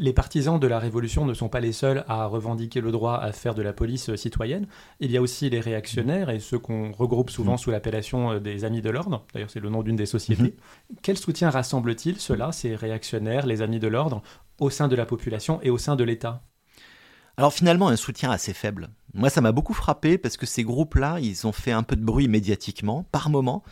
[0.00, 3.32] Les partisans de la Révolution ne sont pas les seuls à revendiquer le droit à
[3.32, 4.68] faire de la police citoyenne.
[5.00, 7.58] Il y a aussi les réactionnaires et ceux qu'on regroupe souvent mmh.
[7.58, 9.26] sous l'appellation des Amis de l'Ordre.
[9.34, 10.54] D'ailleurs, c'est le nom d'une des sociétés.
[10.90, 10.94] Mmh.
[11.02, 14.22] Quel soutien rassemble-t-il, ceux-là, ces réactionnaires, les Amis de l'Ordre,
[14.60, 16.44] au sein de la population et au sein de l'État?
[17.38, 18.88] Alors finalement, un soutien assez faible.
[19.14, 22.04] Moi, ça m'a beaucoup frappé parce que ces groupes-là, ils ont fait un peu de
[22.04, 23.62] bruit médiatiquement, par moment.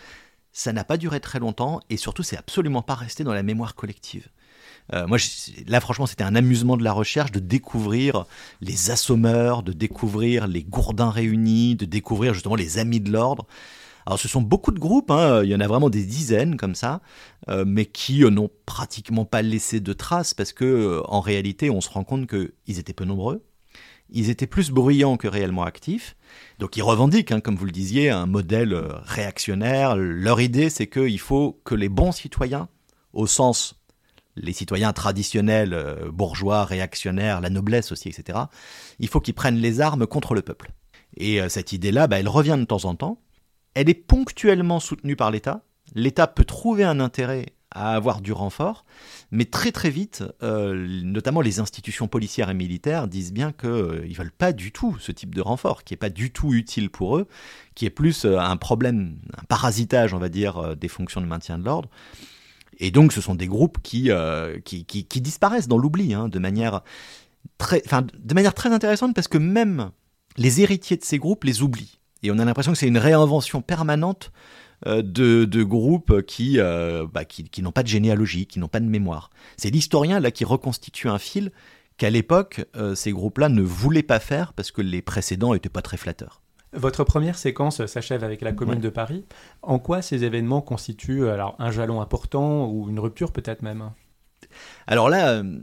[0.53, 3.75] Ça n'a pas duré très longtemps et surtout, c'est absolument pas resté dans la mémoire
[3.75, 4.29] collective.
[4.95, 5.19] Euh, moi,
[5.67, 8.27] là, franchement, c'était un amusement de la recherche de découvrir
[8.61, 13.49] les assommeurs, de découvrir les gourdins réunis, de découvrir justement les amis de l'ordre.
[14.07, 16.77] Alors ce sont beaucoup de groupes, hein, il y en a vraiment des dizaines comme
[16.77, 17.01] ça,
[17.49, 21.81] euh, mais qui euh, n'ont pratiquement pas laissé de traces parce que en réalité on
[21.81, 23.43] se rend compte qu'ils étaient peu nombreux,
[24.11, 26.16] ils étaient plus bruyants que réellement actifs.
[26.59, 29.97] Donc ils revendiquent, hein, comme vous le disiez, un modèle euh, réactionnaire.
[29.97, 32.69] Leur idée, c'est qu'il faut que les bons citoyens,
[33.12, 33.75] au sens
[34.37, 38.38] les citoyens traditionnels, euh, bourgeois, réactionnaires, la noblesse aussi, etc.,
[38.99, 40.73] il faut qu'ils prennent les armes contre le peuple.
[41.16, 43.21] Et euh, cette idée-là, bah, elle revient de temps en temps.
[43.75, 45.62] Elle est ponctuellement soutenue par l'État.
[45.95, 48.85] L'État peut trouver un intérêt à avoir du renfort,
[49.31, 54.09] mais très très vite, euh, notamment les institutions policières et militaires disent bien qu'ils euh,
[54.09, 56.91] ne veulent pas du tout ce type de renfort, qui n'est pas du tout utile
[56.91, 57.29] pour eux,
[57.75, 61.59] qui est plus euh, un problème, un parasitage, on va dire, des fonctions de maintien
[61.59, 61.91] de l'ordre.
[62.79, 64.11] Et donc ce sont des groupes qui,
[64.65, 66.83] qui, disparaissent dans l'oubli, hein, de, manière
[67.59, 69.91] très, de manière très intéressante, parce que même
[70.37, 71.99] les héritiers de ces groupes les oublient.
[72.23, 74.31] Et on a l'impression que c'est une réinvention permanente
[74.87, 78.87] euh, de, groupes euh, bah, qui, qui, n'ont pas de généalogie, qui n'ont pas de
[78.87, 79.31] mémoire.
[79.57, 81.51] C'est l'historien là qui reconstitue un fil
[81.97, 85.83] qu'à l'époque, euh, ces groupes-là ne voulaient pas faire parce que les précédents n'étaient pas
[85.83, 86.43] très flatteurs.
[86.75, 89.25] Votre première séquence s'achève avec la Commune de Paris.
[89.62, 93.93] En quoi ces événements constituent alors un jalon important ou une rupture peut-être même?
[94.87, 95.59] Alors là, euh,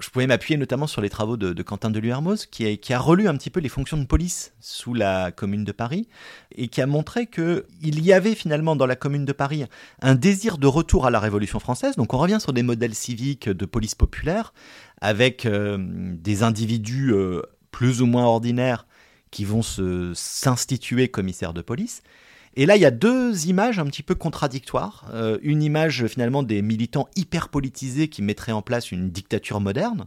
[0.00, 2.00] je pouvais m'appuyer notamment sur les travaux de, Quentin de
[2.46, 5.72] qui qui a relu un petit peu les fonctions de police sous la Commune de
[5.72, 6.08] Paris
[6.54, 9.64] et qui a montré qu'il y avait finalement dans la Commune de Paris
[10.02, 11.96] un désir de retour à la Révolution française.
[11.96, 14.52] Donc on revient sur des modèles civiques de police populaire
[15.00, 18.86] avec euh, des individus euh, plus ou moins ordinaires
[19.30, 22.02] qui vont s'instituer commissaires de police
[22.56, 25.04] et là, il y a deux images un petit peu contradictoires.
[25.12, 30.06] Euh, une image finalement des militants hyper politisés qui mettraient en place une dictature moderne,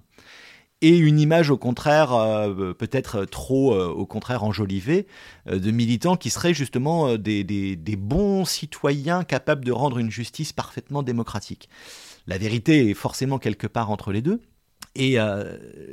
[0.82, 5.06] et une image au contraire, euh, peut-être trop euh, au contraire enjolivée,
[5.46, 11.70] de militants qui seraient justement des, bons citoyens capables de rendre une justice parfaitement démocratique.
[12.26, 14.42] La vérité est forcément quelque part entre les deux.
[14.96, 15.18] Et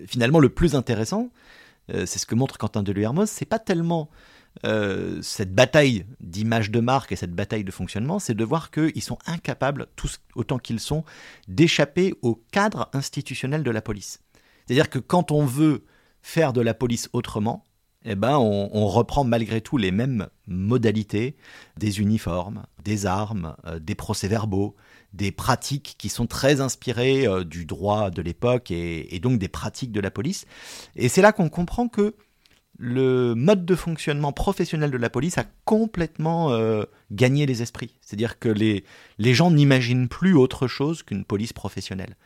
[0.07, 1.31] finalement, le plus intéressant,
[1.89, 4.09] c'est ce que montre Quentin de Hermos, c'est pas tellement
[4.65, 9.03] euh, cette bataille d'image de marque et cette bataille de fonctionnement, c'est de voir qu'ils
[9.03, 11.05] sont incapables, tous autant qu'ils sont,
[11.49, 14.21] d'échapper au cadre institutionnel de la police.
[14.67, 15.85] C'est-à-dire que quand on veut
[16.23, 17.65] faire de la police autrement,
[18.09, 21.37] eh ben on, reprend malgré tout les mêmes modalités,
[21.77, 24.77] des uniformes, des armes, euh, des procès-verbaux,
[25.13, 29.49] des pratiques qui sont très inspirées euh, du droit de l'époque et, et, donc des
[29.49, 30.47] pratiques de la police.
[30.95, 32.15] Et c'est là qu'on comprend que
[32.79, 37.97] le mode de fonctionnement professionnel de la police a complètement euh, gagné les esprits.
[38.01, 38.85] C'est-à-dire que les,
[39.19, 42.17] les gens n'imaginent plus autre chose qu'une police professionnelle.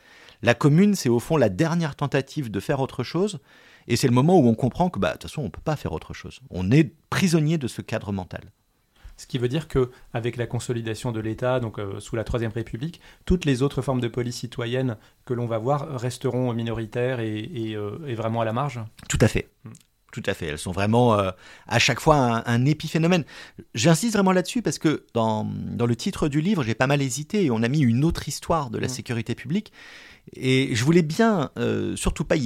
[0.42, 3.40] La commune, c'est au fond la dernière tentative de faire autre chose,
[3.88, 5.60] et c'est le moment où on comprend que, bah, de toute façon, on ne peut
[5.62, 6.40] pas faire autre chose.
[6.50, 8.42] On est prisonnier de ce cadre mental.
[9.16, 12.52] Ce qui veut dire que, avec la consolidation de l'État, donc euh, sous la Troisième
[12.52, 17.38] République, toutes les autres formes de police citoyenne que l'on va voir resteront minoritaires et,
[17.38, 18.80] et, euh, vraiment à la marge?
[19.10, 19.50] Tout à fait.
[20.12, 20.46] Tout à fait.
[20.46, 21.30] Elles sont vraiment euh,
[21.68, 23.24] à chaque fois un, épiphénomène.
[23.74, 27.44] J'insiste vraiment là-dessus parce que dans, dans, le titre du livre, j'ai pas mal hésité
[27.44, 28.90] et on a mis une autre histoire de la mmh.
[28.90, 29.72] sécurité publique.
[30.34, 32.36] Et je voulais bien, euh, surtout pas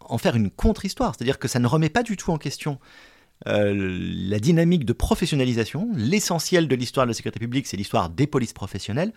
[0.00, 2.78] en faire une contre-histoire, c'est-à-dire que ça ne remet pas du tout en question
[3.48, 5.90] euh, la dynamique de professionnalisation.
[5.96, 9.12] L'essentiel de l'histoire de la sécurité publique, c'est l'histoire des polices professionnelles.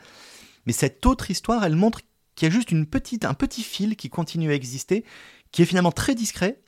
[0.66, 2.02] Mais cette autre histoire, elle montre
[2.36, 5.06] qu'il y a juste une petite, un petit fil qui continue à exister,
[5.52, 6.60] qui est finalement très discret,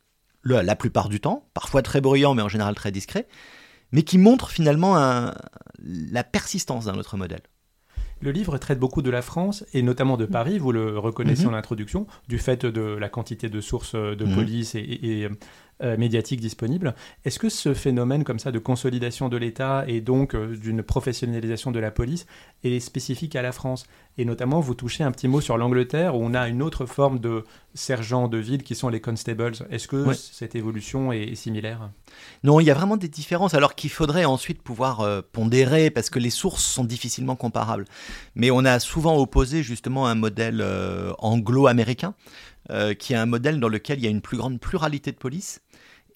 [0.43, 3.27] la plupart du temps, parfois très bruyant mais en général très discret,
[3.91, 4.95] mais qui montre finalement
[5.79, 7.41] la persistance d'un autre modèle.
[8.19, 11.53] Le livre traite beaucoup de la France et notamment de Paris, vous le reconnaissez mhm.
[11.53, 14.33] en introduction, du fait de la quantité de sources de mhm.
[14.33, 15.29] police et,
[15.83, 16.95] euh, médiatiques disponibles.
[17.25, 21.71] Est-ce que ce phénomène comme ça de consolidation de l'État et donc euh, d'une professionnalisation
[21.71, 22.25] de la police
[22.63, 23.85] est spécifique à la France?
[24.17, 27.19] Et notamment, vous touchez un petit mot sur l'Angleterre où on a une autre forme
[27.19, 27.43] de
[27.75, 29.51] sergents de ville qui sont les constables.
[29.69, 31.91] Est-ce que cette évolution est, similaire?
[32.43, 36.09] Non, il y a vraiment des différences alors qu'il faudrait ensuite pouvoir euh, pondérer parce
[36.09, 37.85] que les sources sont difficilement comparables.
[38.35, 40.65] Mais on a souvent opposé justement un modèle
[41.19, 42.13] anglo-américain
[42.99, 45.61] qui est un modèle dans lequel il y a une plus grande pluralité de police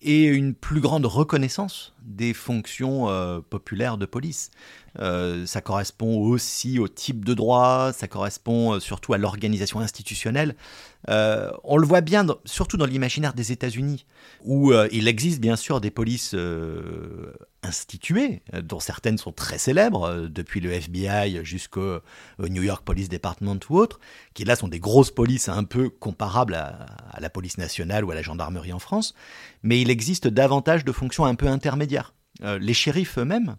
[0.01, 4.49] et une plus grande reconnaissance des fonctions euh, populaires de police.
[4.99, 10.55] Euh, ça correspond aussi au type de droit, ça correspond euh, surtout à l'organisation institutionnelle.
[11.07, 14.05] on le voit bien, surtout dans l'imaginaire des États-Unis,
[14.43, 16.35] où il existe bien sûr des polices
[17.63, 21.99] instituées, dont certaines sont très célèbres, depuis le FBI jusqu'au
[22.39, 23.99] New York Police Department ou autres,
[24.35, 28.15] qui là sont des grosses polices un peu comparables à, la police nationale ou à
[28.15, 29.15] la gendarmerie en France,
[29.63, 32.13] mais il existe davantage de fonctions un peu intermédiaires.
[32.43, 33.55] Euh, les shérifs eux-mêmes,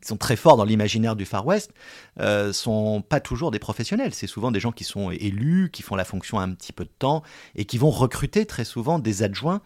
[0.00, 1.72] qui sont très forts dans l'imaginaire du Far West,
[2.20, 4.14] euh, sont pas toujours des professionnels.
[4.14, 6.92] C'est souvent des gens qui sont élus, qui font la fonction un petit peu de
[6.98, 7.22] temps
[7.54, 9.60] et qui vont recruter très souvent des adjoints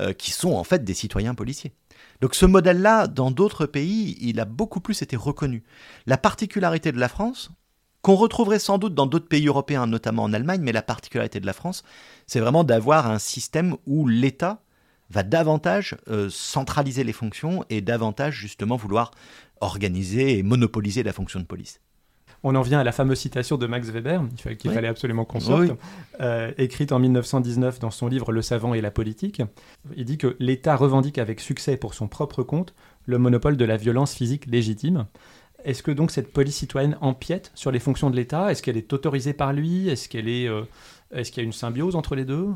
[0.00, 1.72] euh, qui sont en fait des citoyens policiers.
[2.20, 5.62] Donc ce modèle-là, dans d'autres pays, il a beaucoup plus été reconnu.
[6.06, 7.50] La particularité de la France,
[8.02, 11.46] qu'on retrouverait sans doute dans d'autres pays européens, notamment en Allemagne, mais la particularité de
[11.46, 11.82] la France,
[12.26, 14.62] c'est vraiment d'avoir un système où l'État
[15.10, 19.10] va davantage euh, centraliser les fonctions et davantage justement vouloir
[19.60, 21.80] organiser et monopoliser la fonction de police.
[22.44, 24.22] On en vient à la fameuse citation de Max Weber,
[24.58, 25.72] qu'il fallait absolument qu'on sorte,
[26.20, 29.42] euh, écrite en 1919 dans son livre Le savant et la politique.
[29.96, 32.74] Il dit que l'État revendique avec succès pour son propre compte
[33.06, 35.06] le monopole de la violence physique légitime.
[35.64, 38.52] Est-ce que donc cette police citoyenne empiète sur les fonctions de l'État?
[38.52, 39.88] Est-ce qu'elle est autorisée par lui?
[39.88, 40.62] Est-ce qu'elle est, euh,
[41.12, 42.46] est-ce qu'il y a une symbiose entre les deux?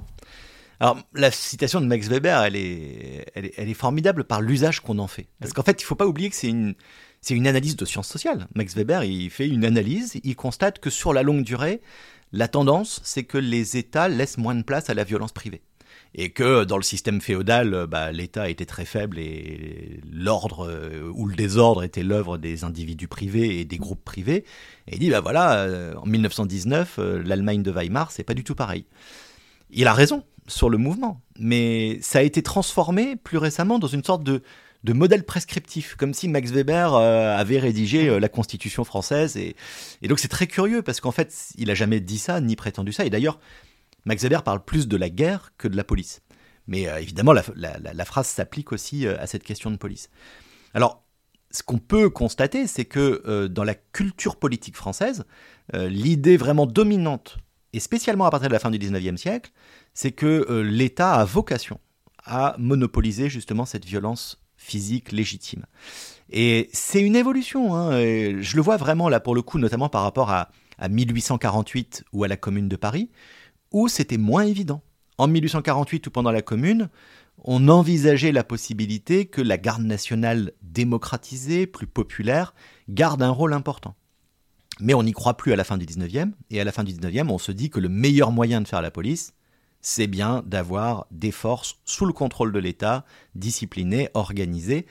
[0.83, 5.07] Alors, la citation de Max Weber, elle est, elle est, formidable par l'usage qu'on en
[5.07, 5.29] fait.
[5.39, 6.75] Parce qu'en fait, il ne faut pas oublier que c'est une,
[7.21, 8.49] c'est une analyse de sciences sociales.
[8.57, 11.83] Max Weber, il fait une analyse, il constate que sur la longue durée,
[12.33, 15.63] la tendance, c'est que les États laissent moins de place à la violence privée.
[16.17, 21.29] Et que dans le système féodal, bah, l'État était très faible et l'ordre euh, ou
[21.29, 24.45] le désordre était l'œuvre des individus privés et des groupes privés.
[24.89, 28.43] Et il dit, bah voilà, euh, en 1919, euh, l'Allemagne de Weimar, c'est pas du
[28.43, 28.85] tout pareil.
[29.71, 34.03] Il a raison sur le mouvement, mais ça a été transformé plus récemment dans une
[34.03, 34.43] sorte de,
[34.85, 39.37] de modèle prescriptif, comme si Max Weber euh, avait rédigé euh, la Constitution française.
[39.37, 39.55] Et,
[40.03, 43.05] donc c'est très curieux, parce qu'en fait, il a jamais dit ça, ni prétendu ça.
[43.05, 43.39] Et d'ailleurs,
[44.05, 46.23] Max Weber parle plus de la guerre que de la police.
[46.67, 50.11] Mais euh, évidemment, la phrase s'applique aussi à cette question de police.
[50.75, 51.05] Alors,
[51.51, 55.25] ce qu'on peut constater, c'est que dans la culture politique française,
[55.75, 57.37] l'idée vraiment dominante,
[57.73, 59.51] et spécialement à partir de la fin du 19e siècle,
[59.95, 61.79] c'est que euh, l'État a vocation
[62.25, 65.67] à monopoliser justement cette violence physique légitime.
[66.31, 70.03] Et c'est une évolution, hein, je le vois vraiment là pour le coup, notamment par
[70.03, 70.51] rapport à,
[70.89, 73.11] 1848 ou à la Commune de Paris,
[73.71, 74.83] où c'était moins évident.
[75.17, 76.89] En 1848 ou pendant la Commune,
[77.45, 82.55] on envisageait la possibilité que la garde nationale démocratisée, plus populaire,
[82.89, 83.95] garde un rôle important.
[84.83, 86.93] Mais on n'y croit plus à la fin du 19e, et à la fin du
[86.93, 89.33] 19e, on se dit que le meilleur moyen de faire la police,
[89.81, 93.05] c'est bien d'avoir des forces sous le contrôle de l'État,
[93.37, 94.87] disciplinées, organisées.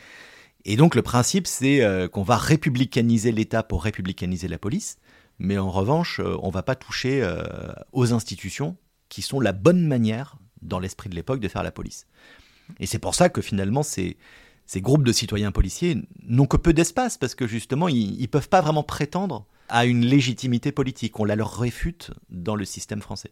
[0.64, 4.98] Et donc le principe, c'est euh, qu'on va républicaniser l'État pour républicaniser la police,
[5.40, 7.44] mais en revanche, euh, on ne va pas toucher euh,
[7.92, 8.78] aux institutions
[9.10, 12.08] qui sont la bonne manière, dans l'esprit de l'époque, de faire la police.
[12.80, 14.16] Et c'est pour ça que finalement, ces,
[14.66, 18.48] ces groupes de citoyens policiers n'ont que peu d'espace, parce que justement, ils ne peuvent
[18.48, 21.20] pas vraiment prétendre à une légitimité politique.
[21.20, 23.32] On la leur réfute dans le système français.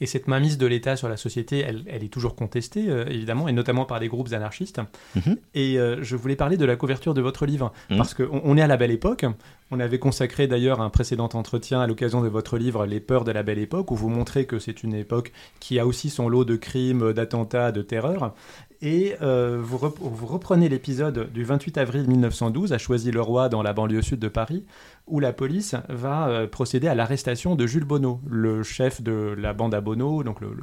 [0.00, 3.52] Et cette mainmise de l'État sur la société, elle, est toujours contestée, euh, évidemment, et
[3.52, 4.80] notamment par des groupes anarchistes.
[5.16, 5.36] Mhm.
[5.54, 7.96] Et euh, je voulais parler de la couverture de votre livre, mhm.
[7.96, 9.24] parce qu'on on est à la belle époque.
[9.70, 13.32] On avait consacré d'ailleurs un précédent entretien à l'occasion de votre livre Les peurs de
[13.32, 16.44] la belle époque, où vous montrez que c'est une époque qui a aussi son lot
[16.44, 18.34] de crimes, d'attentats, de terreur.
[18.80, 24.20] Et euh, vous, reprenez l'épisode du 28 avril 1912 à Choisy-le-Roi dans la banlieue sud
[24.20, 24.64] de Paris,
[25.08, 29.52] où la police va euh, procéder à l'arrestation de Jules Bonneau, le chef de la
[29.52, 30.54] bande à Bonneau, donc euh,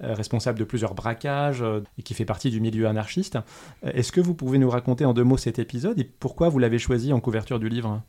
[0.00, 1.64] responsable de plusieurs braquages
[1.98, 3.38] et qui fait partie du milieu anarchiste.
[3.82, 6.78] Est-ce que vous pouvez nous raconter en deux mots cet épisode et pourquoi vous l'avez
[6.78, 8.02] choisi en couverture du livre?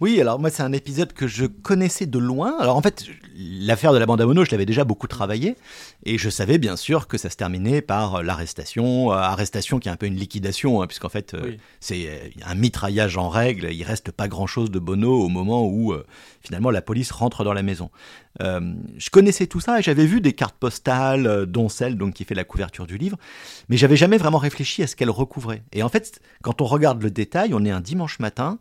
[0.00, 2.54] Oui, alors moi c'est un épisode que je connaissais de loin.
[2.60, 5.56] Alors en fait, l'affaire de la bande à mono, je l'avais déjà beaucoup travaillé
[6.04, 9.90] et je savais bien sûr que ça se terminait par l'arrestation, euh, arrestation qui est
[9.90, 13.84] un peu une liquidation hein, puisqu'en fait euh, c'est euh, un mitraillage en règle, il
[13.84, 15.94] reste pas grand-chose de Bono au moment où
[16.42, 17.90] finalement la police rentre dans la maison.
[18.38, 22.34] je connaissais tout ça et j'avais vu des cartes postales dont celle donc qui fait
[22.34, 23.16] la couverture du livre,
[23.70, 25.62] mais j'avais jamais vraiment réfléchi à ce qu'elle recouvrait.
[25.72, 28.58] Et en fait, quand on regarde le détail, on est un dimanche matin,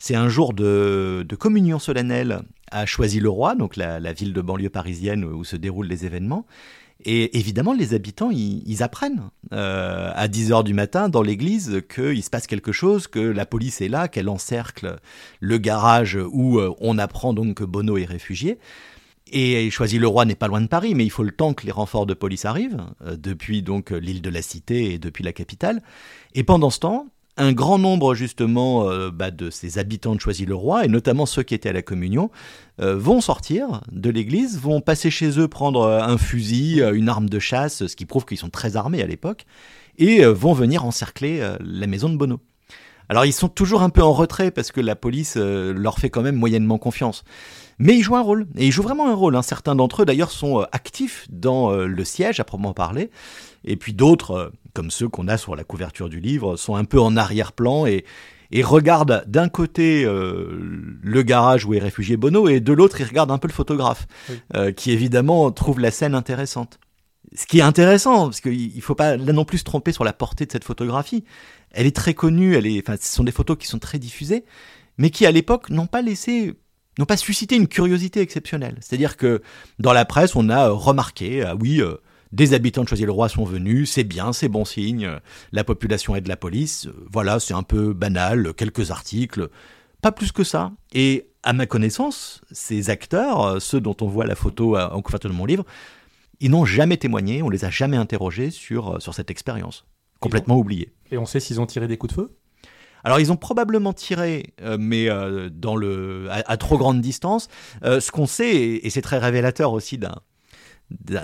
[0.00, 2.40] c'est un jour de, communion solennelle
[2.72, 6.46] à Choisy-le-Roi, donc la, ville de banlieue parisienne où se déroulent les événements.
[7.04, 12.30] Et évidemment, les habitants, ils, apprennent euh, à 10h du matin dans l'église qu'il se
[12.30, 14.96] passe quelque chose, que la police est là, qu'elle encercle
[15.38, 18.58] le garage où euh, on apprend donc que Bono est réfugié.
[19.32, 22.06] Et Choisy-le-Roi n'est pas loin de Paris, mais il faut le temps que les renforts
[22.06, 25.82] de police arrivent, euh, depuis donc l'île de la Cité et depuis la capitale.
[26.34, 27.06] Et pendant ce temps,
[27.40, 31.54] un grand nombre justement euh, bah, de ces habitants de Choisy-le-Roi, et notamment ceux qui
[31.54, 32.30] étaient à la communion,
[32.80, 37.28] euh, vont sortir de l'église, vont passer chez eux prendre euh, un fusil, une arme
[37.28, 39.46] de chasse, ce qui prouve qu'ils sont très armés à l'époque,
[39.98, 42.40] et vont venir encercler la maison de Bono.
[43.10, 46.22] Alors ils sont toujours un peu en retrait parce que la police leur fait quand
[46.22, 47.22] même moyennement confiance.
[47.78, 49.36] Mais ils jouent un rôle, et ils jouent vraiment un rôle.
[49.36, 49.42] Hein.
[49.42, 53.10] Certains d'entre eux d'ailleurs sont actifs dans le siège à proprement parler,
[53.64, 57.00] et puis d'autres comme ceux qu'on a sur la couverture du livre, sont un peu
[57.00, 58.04] en arrière-plan et,
[58.50, 60.48] et regardent d'un côté euh,
[61.02, 64.06] le garage où est réfugié Bono et de l'autre ils regardent un peu le photographe,
[64.54, 66.78] euh, qui évidemment trouve la scène intéressante.
[67.34, 70.02] Ce qui est intéressant, parce qu'il ne faut pas là non plus se tromper sur
[70.02, 71.24] la portée de cette photographie.
[71.70, 74.44] Elle est très connue, elle est, enfin, ce sont des photos qui sont très diffusées,
[74.98, 76.54] mais qui à l'époque n'ont pas laissé
[76.98, 78.76] n'ont pas suscité une curiosité exceptionnelle.
[78.80, 79.42] C'est-à-dire que
[79.78, 81.94] dans la presse, on a remarqué, ah oui, euh,
[82.32, 85.10] des habitants de Choisy-le-Roi sont venus, c'est bien, c'est bon signe,
[85.52, 89.48] la population aide la police, voilà, c'est un peu banal, quelques articles,
[90.00, 90.72] pas plus que ça.
[90.92, 95.02] Et à ma connaissance, ces acteurs, euh, ceux dont on voit la photo euh, en
[95.02, 95.64] couverture de mon livre,
[96.40, 99.86] ils n'ont jamais témoigné, on les a jamais interrogés sur, euh, sur cette expérience.
[100.20, 100.92] Complètement oubliée.
[101.10, 102.36] Et on sait s'ils ont tiré des coups de feu?
[103.02, 105.08] Alors ils ont probablement tiré, mais
[105.50, 107.48] dans le, à, trop grande distance.
[107.82, 109.96] ce qu'on sait, et, c'est très révélateur aussi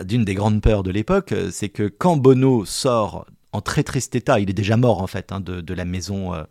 [0.05, 3.27] d'une des grandes peurs de l'époque, c'est que quand Bono sort
[3.57, 6.43] en très triste état, il est déjà mort en fait hein, de, la maison euh,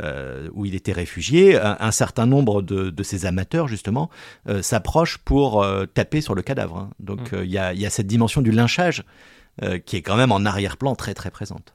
[0.00, 4.10] euh, où il était réfugié, un, certain nombre de, de, ces amateurs justement
[4.48, 6.76] euh, s'approchent pour taper sur le cadavre.
[6.76, 6.90] Hein.
[6.98, 7.44] Donc mm.
[7.44, 9.04] il y, a, cette dimension du lynchage
[9.84, 11.74] qui est quand même en arrière-plan très très présente.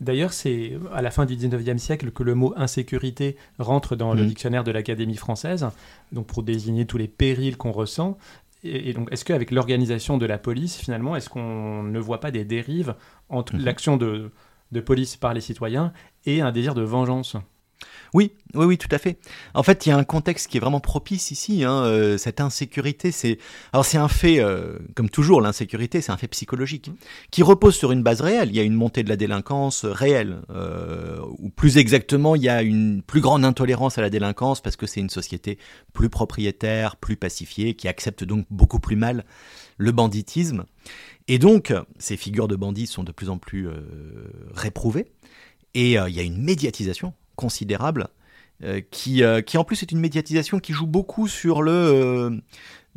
[0.00, 4.22] D'ailleurs, c'est à la fin du 19e siècle que le mot insécurité rentre dans le
[4.22, 4.28] mm.
[4.28, 5.66] dictionnaire de l'Académie française,
[6.12, 8.16] donc pour désigner tous les périls qu'on ressent.
[8.62, 12.44] Et, donc, est-ce qu'avec l'organisation de la police, finalement, est-ce qu'on ne voit pas des
[12.44, 12.94] dérives
[13.28, 13.64] entre mhm.
[13.64, 14.30] l'action de,
[14.72, 15.92] de police par les citoyens
[16.26, 17.36] et un désir de vengeance?
[18.12, 19.18] Oui, oui, oui, tout à fait.
[19.54, 21.64] En fait, il y a un contexte qui est vraiment propice ici.
[21.64, 23.38] Hein, euh, cette insécurité, c'est
[23.72, 26.94] alors c'est un fait, euh, comme toujours, l'insécurité, c'est un fait psychologique mmh.
[27.30, 28.48] qui repose sur une base réelle.
[28.50, 32.48] Il y a une montée de la délinquance réelle, euh, ou plus exactement, il y
[32.48, 35.58] a une plus grande intolérance à la délinquance parce que c'est une société
[35.92, 39.24] plus propriétaire, plus pacifiée, qui accepte donc beaucoup plus mal
[39.78, 40.64] le banditisme.
[41.28, 43.68] Et donc, ces figures de bandits sont de plus en plus
[44.52, 45.06] réprouvées.
[45.74, 48.08] Et il y a une médiatisation considérable,
[48.62, 52.42] euh, qui, euh, qui en plus est une médiatisation qui joue beaucoup sur le,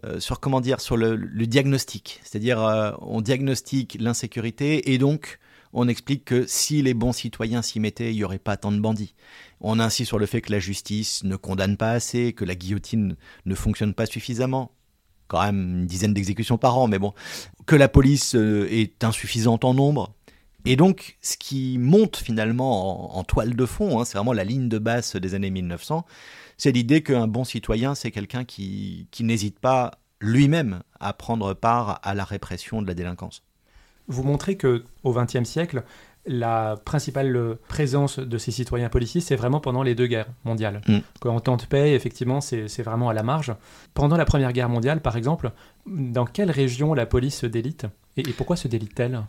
[0.03, 1.15] euh, sur comment dire, sur le,
[1.47, 2.19] diagnostic.
[2.23, 2.59] C'est-à-dire,
[2.99, 5.39] on diagnostique l'insécurité et donc
[5.71, 8.79] on explique que si les bons citoyens s'y mettaient, il n'y aurait pas tant de
[8.79, 9.15] bandits.
[9.61, 13.15] On insiste sur le fait que la justice ne condamne pas assez, que la guillotine
[13.45, 14.71] ne fonctionne pas suffisamment.
[15.29, 17.13] Quand même une dizaine d'exécutions par an, mais bon.
[17.65, 20.13] Que la police est insuffisante en nombre.
[20.65, 24.69] Et donc, ce qui monte finalement en, toile de fond, hein, c'est vraiment la ligne
[24.69, 26.05] de base des années 1900,
[26.57, 31.99] c'est l'idée qu'un bon citoyen, c'est quelqu'un qui, qui n'hésite pas lui-même à prendre part
[32.03, 33.43] à la répression de la délinquance.
[34.07, 35.83] Vous montrez que au XXe siècle,
[36.25, 40.81] la principale présence de ces citoyens policiers, c'est vraiment pendant les deux guerres mondiales.
[40.87, 41.27] Mm.
[41.27, 43.53] En temps de paix, effectivement, c'est vraiment à la marge.
[43.93, 45.51] Pendant la Première Guerre mondiale, par exemple,
[45.85, 47.85] dans quelle région la police se délite?
[48.15, 49.21] Et, et pourquoi se délite-t-elle?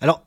[0.00, 0.22] Alors,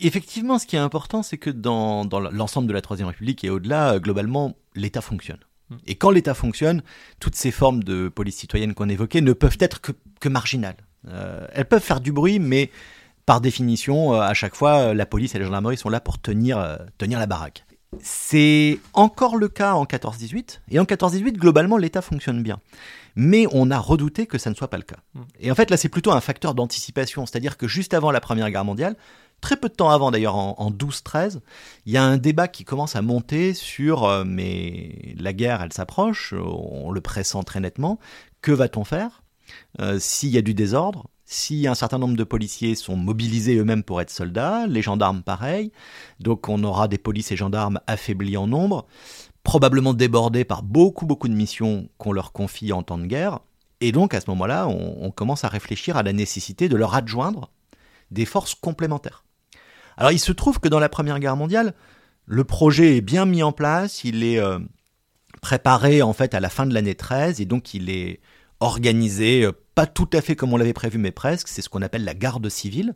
[0.00, 3.94] effectivement, ce qui est important, c'est que dans, l'ensemble de la Troisième République et au-delà,
[3.94, 5.40] euh, globalement, l'État fonctionne.
[5.70, 5.76] Hmm.
[5.86, 6.82] Et quand l'État fonctionne,
[7.20, 10.76] toutes ces formes de police citoyenne qu'on évoquait ne peuvent être que, marginales.
[11.08, 12.70] Euh, elles peuvent faire du bruit, mais
[13.26, 16.78] par définition, euh, à chaque fois, la police et la gendarmerie sont là pour tenir,
[16.96, 17.66] tenir la baraque.
[18.00, 22.58] C'est encore le cas en 14-18, et en 14-18, globalement, l'État fonctionne bien.
[23.16, 24.96] Mais on a redouté que ça ne soit pas le cas.
[25.14, 25.22] Hmm.
[25.38, 28.50] Et en fait, là, c'est plutôt un facteur d'anticipation, c'est-à-dire que juste avant la Première
[28.50, 28.96] Guerre mondiale,
[29.44, 31.40] très peu de temps avant d'ailleurs, en, 12-13,
[31.84, 35.72] il y a un débat qui commence à monter sur euh, mais la guerre, elle
[35.74, 37.98] s'approche, on le pressent très nettement.
[38.40, 39.22] Que va-t-on faire?
[39.80, 43.82] Euh, s'il y a du désordre si un certain nombre de policiers sont mobilisés eux-mêmes
[43.82, 45.72] pour être soldats, les gendarmes pareil,
[46.20, 48.86] donc on aura des polices et gendarmes affaiblis en nombre,
[49.42, 53.40] probablement débordés par beaucoup beaucoup de missions qu'on leur confie en temps de guerre,
[53.80, 57.50] et donc à ce moment-là, on commence à réfléchir à la nécessité de leur adjoindre
[58.10, 59.23] des forces complémentaires.
[59.96, 61.74] Alors il se trouve que dans la Première Guerre mondiale,
[62.26, 64.58] le projet est bien mis en place, il est euh,
[65.40, 68.20] préparé en fait à la fin de l'année 13 et donc il est
[68.60, 71.82] organisé euh, pas tout à fait comme on l'avait prévu mais presque, c'est ce qu'on
[71.82, 72.94] appelle la garde civile.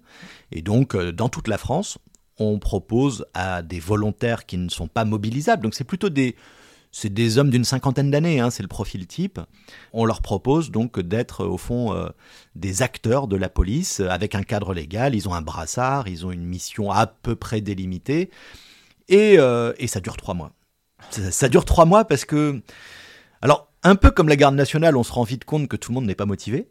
[0.53, 1.99] Et donc euh, dans toute la France,
[2.39, 6.37] on propose à des volontaires qui ne sont pas mobilisables, donc c'est plutôt des
[6.93, 9.41] c'est des hommes d'une cinquantaine d'années, hein, c'est le profil type.
[9.93, 12.09] On leur propose donc d'être au fond euh,
[12.55, 15.15] des acteurs de la police avec un cadre légal.
[15.15, 18.31] Ils ont un brassard, ils ont une mission à peu près délimitée,
[19.09, 20.53] et, euh, ça dure trois mois.
[21.11, 22.61] Ça, dure trois mois parce que,
[23.41, 25.95] alors un peu comme la garde nationale, on se rend vite compte que tout le
[25.95, 26.69] monde n'est pas motivé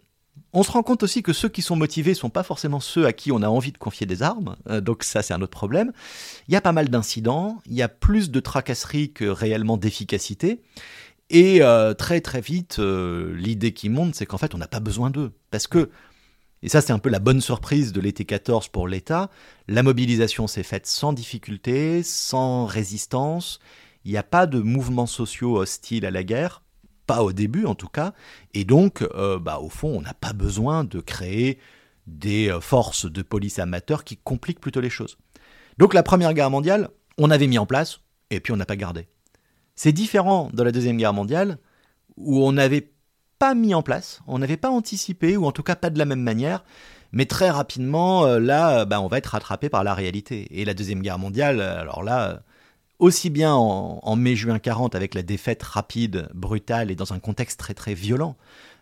[0.54, 3.14] on se rend compte aussi que ceux qui sont motivés sont pas forcément ceux à
[3.14, 5.92] qui on a envie de confier des armes, euh, donc ça c'est un autre problème.
[6.48, 10.62] Il y a pas mal d'incidents, il y a plus de tracasseries que réellement d'efficacité,
[11.30, 14.80] et euh, très très vite, euh, l'idée qui monte, c'est qu'en fait on n'a pas
[14.80, 15.90] besoin d'eux, parce que,
[16.64, 19.30] et ça c'est un peu la bonne surprise de l'été 14 pour l'État,
[19.68, 23.60] la mobilisation s'est faite sans difficulté, sans résistance,
[24.06, 26.64] il n'y a pas de mouvements sociaux hostiles à la guerre,
[27.08, 28.14] pas au début en tout cas,
[28.54, 31.58] et donc, euh, bah, au fond, on n'a pas besoin de créer
[32.06, 35.18] des euh, forces de police amateurs qui compliquent plutôt les choses.
[35.78, 38.76] Donc la Première Guerre mondiale, on avait mis en place, et puis on n'a pas
[38.76, 39.08] gardé.
[39.76, 41.58] C'est différent de la Deuxième Guerre mondiale,
[42.18, 42.92] où on n'avait
[43.40, 46.06] pas mis en place, on n'avait pas anticipé, ou en tout cas pas de la
[46.06, 46.64] même manière,
[47.12, 50.60] mais très rapidement, euh, là, bah, on va être rattrapé par la réalité.
[50.60, 52.42] Et la Deuxième Guerre mondiale, alors là,
[53.00, 57.74] aussi bien en, mai-juin 40 avec la défaite rapide, brutale et dans un contexte très
[57.74, 58.36] très violent,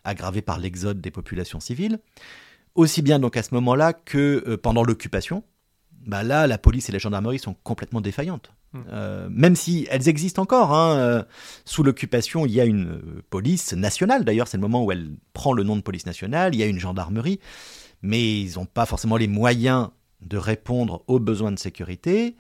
[0.04, 2.00] aggravé par l'exode des populations civiles,
[2.76, 5.44] aussi bien donc à ce moment-là que euh, pendant l'occupation,
[6.06, 8.54] bah là la police et la gendarmerie sont complètement défaillantes.
[8.74, 8.82] Hmm.
[8.92, 11.24] Euh, même si elles existent encore, hein, euh,
[11.66, 14.24] sous l'occupation, il y a une police nationale.
[14.26, 16.54] D'ailleurs, c'est le moment où elle prend le nom de police nationale.
[16.54, 17.40] Il y a une gendarmerie,
[18.02, 19.90] mais ils n'ont pas forcément les moyens
[20.22, 22.36] de répondre aux besoins de sécurité.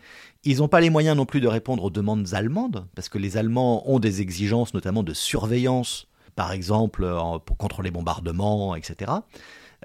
[0.45, 3.35] Ils n'ont pas les moyens non plus de répondre aux demandes allemandes, parce que les
[3.35, 7.07] Allemands ont des exigences notamment de surveillance, par exemple
[7.45, 9.11] pour contrôler les bombardements, etc.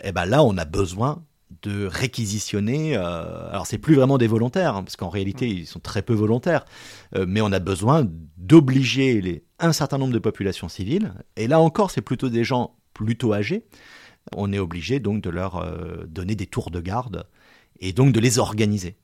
[0.02, 1.22] Et eh ben là, on a besoin
[1.62, 2.96] de réquisitionner.
[2.96, 6.14] Euh, alors c'est plus vraiment des volontaires, hein, parce qu'en réalité ils sont très peu
[6.14, 6.64] volontaires,
[7.16, 8.06] euh, mais on a besoin
[8.36, 11.12] d'obliger un certain nombre de populations civiles.
[11.36, 13.64] Et là encore, c'est plutôt des gens plutôt âgés.
[14.36, 17.26] On est obligé donc de leur euh, donner des tours de garde
[17.80, 18.96] et donc de les organiser.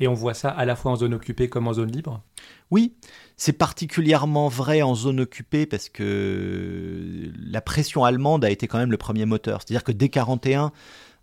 [0.00, 2.22] Et on voit ça à la fois en zone occupée comme en zone libre
[2.70, 2.94] Oui,
[3.36, 8.90] c'est particulièrement vrai en zone occupée parce que la pression allemande a été quand même
[8.90, 9.60] le premier moteur.
[9.62, 10.72] C'est-à-dire que dès 1941,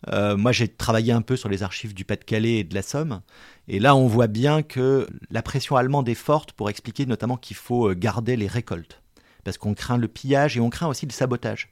[0.10, 3.22] euh, moi j'ai travaillé un peu sur les archives du Pas-de-Calais et de la Somme,
[3.68, 7.56] et là on voit bien que la pression allemande est forte pour expliquer notamment qu'il
[7.56, 9.02] faut euh, garder les récoltes,
[9.44, 11.70] parce qu'on craint le pillage et on craint aussi le sabotage.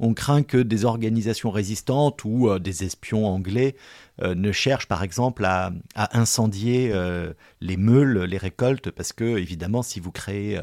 [0.00, 3.74] On craint que des organisations résistantes ou euh, des espions anglais
[4.22, 9.82] euh, ne cherchent par exemple à, incendier euh, les meules, les récoltes, parce que évidemment
[9.82, 10.60] si vous créez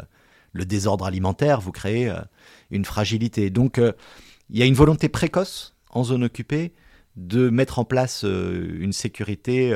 [0.53, 2.13] le désordre alimentaire, vous créez
[2.71, 3.49] une fragilité.
[3.49, 3.77] Donc
[4.49, 6.73] il y a une volonté précoce en zone occupée
[7.17, 9.73] de mettre en place une sécurité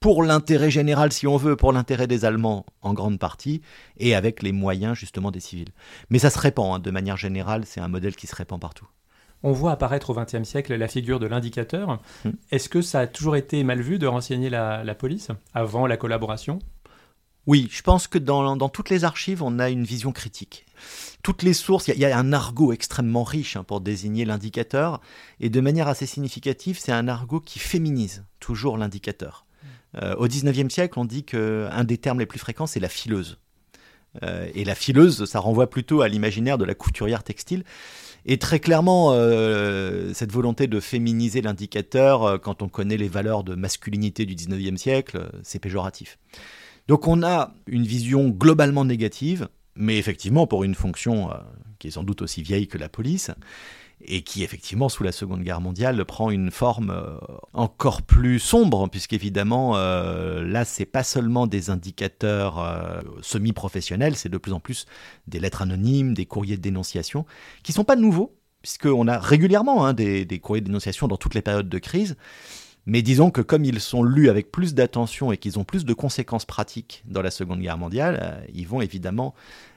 [0.00, 3.62] pour l'intérêt général, si on veut, pour l'intérêt des Allemands en grande partie,
[3.96, 5.72] et avec les moyens justement des civils.
[6.10, 8.86] Mais ça se répand, hein, de manière générale, c'est un modèle qui se répand partout.
[9.42, 12.00] On voit apparaître au XXe siècle la figure de l'indicateur.
[12.24, 12.30] Hmm.
[12.50, 16.58] Est-ce que ça a toujours été mal vu de renseigner la, police avant la collaboration?
[17.46, 20.66] Oui, je pense que dans, toutes les archives, on a une vision critique.
[21.22, 25.00] Toutes les sources, il y, a un argot extrêmement riche hein, pour désigner l'indicateur,
[25.40, 29.46] et de manière assez significative, c'est un argot qui féminise toujours l'indicateur.
[30.02, 33.38] Euh, au XIXe siècle, on dit qu'un des termes les plus fréquents, c'est la fileuse.
[34.22, 37.64] Euh, et la fileuse, ça renvoie plutôt à l'imaginaire de la couturière textile.
[38.26, 43.54] Et très clairement, euh, cette volonté de féminiser l'indicateur, quand on connaît les valeurs de
[43.54, 46.18] masculinité du XIXe siècle, c'est péjoratif.
[46.88, 51.30] Donc on a une vision globalement négative, mais effectivement pour une fonction
[51.78, 53.30] qui est sans doute aussi vieille que la police,
[54.00, 57.18] et qui effectivement sous la Seconde Guerre mondiale prend une forme euh,
[57.52, 64.38] encore plus sombre puisqu'évidemment euh, là c'est pas seulement des indicateurs euh, semi-professionnels, c'est de
[64.38, 64.86] plus en plus
[65.26, 67.26] des lettres anonymes, des courriers de dénonciation
[67.62, 71.34] qui sont pas nouveaux puisqu'on a régulièrement hein, des, des courriers de dénonciation dans toutes
[71.34, 72.16] les périodes de crise.
[72.86, 75.92] Mais disons que comme ils sont lus avec plus d'attention et qu'ils ont plus de
[75.92, 79.34] conséquences pratiques dans la Seconde Guerre mondiale, ils vont évidemment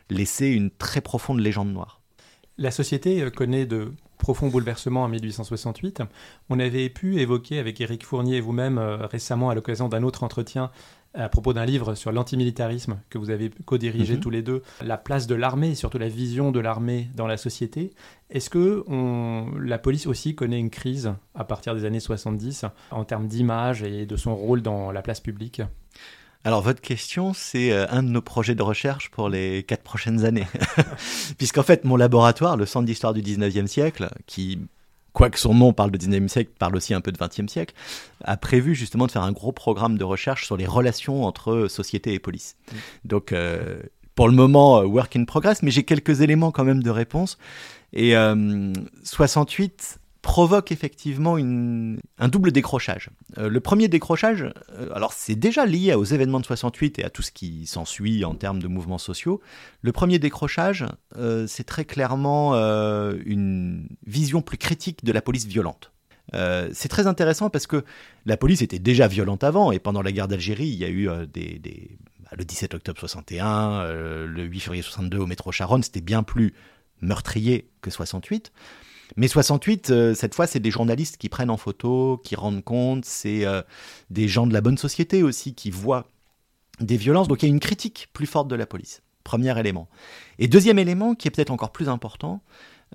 [0.10, 2.01] laisser une très profonde légende noire.
[2.58, 6.04] La société connaît de profond bouleversement en 1868.
[6.49, 10.24] On avait pu évoquer avec Éric Fournier et vous-même euh, récemment à l'occasion d'un autre
[10.24, 10.70] entretien
[11.14, 14.20] à propos d'un livre sur l'antimilitarisme que vous avez co-dirigé mhm.
[14.22, 17.36] tous les deux, la place de l'armée et surtout la vision de l'armée dans la
[17.36, 17.91] société.
[18.30, 18.86] Est-ce que
[19.60, 24.06] la police aussi connaît une crise à partir des années 70 en termes d'image et
[24.06, 25.62] de son rôle dans la place publique?
[26.44, 30.26] Alors votre question, c'est euh, un de nos projets de recherche pour les quatre prochaines
[30.26, 30.48] années.
[31.38, 34.60] Puisqu'en fait, mon laboratoire, le Centre d'histoire du 19e siècle, qui,
[35.14, 37.76] quoique son nom parle de 19e siècle, parle aussi un peu de 20e siècle,
[38.24, 42.14] a prévu justement de faire un gros programme de recherche sur les relations entre société
[42.14, 42.58] et police.
[43.06, 43.80] Donc, euh,
[44.16, 47.38] pour le moment, euh, work in progress, mais j'ai quelques éléments quand même de réponse.
[47.94, 48.16] Et
[49.04, 53.10] 68 provoque effectivement un double décrochage.
[53.38, 57.10] Euh, le premier décrochage, euh, alors c'est déjà lié aux événements de 68 et à
[57.10, 59.42] tout ce qui s'ensuit en termes de mouvements sociaux.
[59.82, 60.86] Le premier décrochage,
[61.18, 65.92] euh, c'est très clairement une vision plus critique de la police violente.
[66.34, 67.84] c'est très intéressant parce que
[68.26, 71.08] la police était déjà violente avant et pendant la guerre d'Algérie, il y a eu
[71.08, 73.86] bah, le 17 octobre 61,
[74.26, 76.54] le 8 février 62 au métro Charonne, c'était bien plus
[77.02, 78.52] meurtrier que 68.
[79.18, 83.05] Mais 68, euh, cette fois, c'est des journalistes qui prennent en photo, qui rendent compte,
[83.05, 83.62] c'est euh,
[84.09, 86.07] des gens de la bonne société aussi qui voient
[86.80, 87.28] des violences.
[87.28, 89.01] Donc il y a une critique plus forte de la police.
[89.24, 89.88] Premier élément.
[90.39, 92.41] Et deuxième élément, qui est peut-être encore plus important,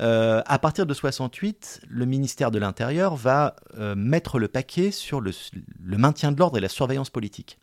[0.00, 3.56] euh, à partir de 68, le ministère de l'Intérieur va
[3.94, 5.30] mettre le paquet sur le,
[5.82, 7.58] le maintien de l'ordre et la surveillance politique.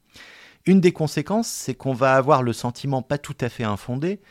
[0.65, 4.21] Une des conséquences, c'est qu'on va avoir le sentiment pas tout à fait infondé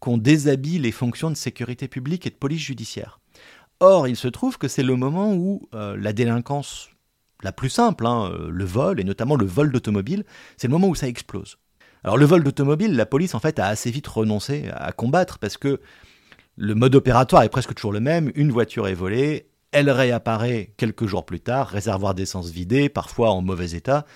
[0.00, 3.20] qu'on déshabille les fonctions de sécurité publique et de police judiciaire.
[3.80, 6.90] Or, il se trouve que c'est le moment où euh, la délinquance
[7.42, 10.24] la plus simple, hein, euh, le vol, et notamment le vol d'automobile,
[10.56, 11.58] c'est le moment où ça explose.
[12.02, 15.56] Alors le vol d'automobile, la police en fait a assez vite renoncé à combattre parce
[15.56, 15.80] que
[16.56, 18.32] le mode opératoire est presque toujours le même.
[18.34, 23.42] Une voiture est volée, elle réapparaît quelques jours plus tard, réservoir d'essence vidé, parfois en
[23.42, 24.06] mauvais état.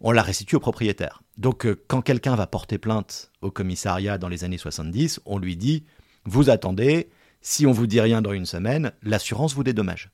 [0.00, 1.22] On la restitue au propriétaire.
[1.36, 5.56] Donc euh, quand quelqu'un va porter plainte au commissariat dans les années 70, on lui
[5.56, 5.84] dit
[6.24, 7.08] Vous attendez,
[7.48, 10.10] si on vous dit rien dans une semaine, l'assurance vous dédommage.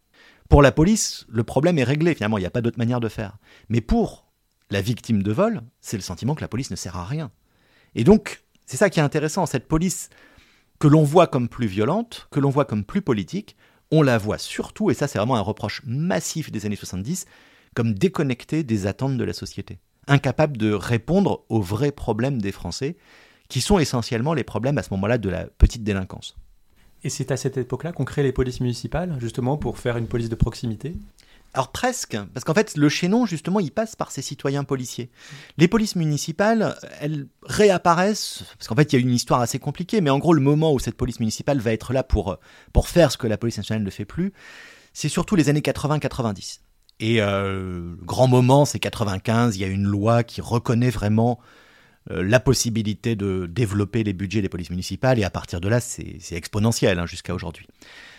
[0.49, 3.09] Pour la police, le problème est réglé, finalement, il n'y a pas d'autre manière de
[3.09, 3.39] faire.
[3.68, 4.30] Mais pour
[4.70, 7.32] la victime de vol, c'est le sentiment que la police ne sert à rien.
[7.97, 10.11] Et donc, c'est ça qui est intéressant, cette police
[10.78, 13.57] que l'on voit comme plus violente, que l'on voit comme plus politique,
[13.91, 17.26] on la voit surtout, et ça c'est vraiment un reproche massif des années 70,
[17.74, 22.97] comme déconnectée des attentes de la société, incapable de répondre aux vrais problèmes des Français,
[23.49, 26.37] qui sont essentiellement les problèmes à ce moment-là de la petite délinquance.
[27.05, 30.29] Et c'est à cette époque-là qu'on crée les polices municipales, justement pour faire une police
[30.29, 30.95] de proximité
[31.57, 35.09] alors presque, parce qu'en fait, le chaînon, justement, il passe par ces citoyens policiers.
[35.57, 40.01] Les polices municipales, elles réapparaissent, parce qu'en fait, il y a une histoire assez compliquée,
[40.01, 42.39] mais en gros, le moment où cette police municipale va être là pour,
[42.73, 44.33] pour faire ce que la police nationale ne fait plus,
[44.93, 46.59] c'est surtout les années 80-90.
[46.99, 51.39] Et euh, grand moment, c'est 95, il y a une loi qui reconnaît vraiment
[52.11, 56.19] la possibilité de développer les budgets des polices municipales, et à partir de là, c'est
[56.33, 57.67] exponentiel hein, jusqu'à aujourd'hui.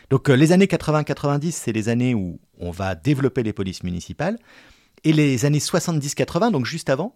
[0.09, 4.37] Donc euh, les années 80-90, c'est les années où on va développer les polices municipales.
[5.03, 7.15] Et les années 70-80, donc juste avant,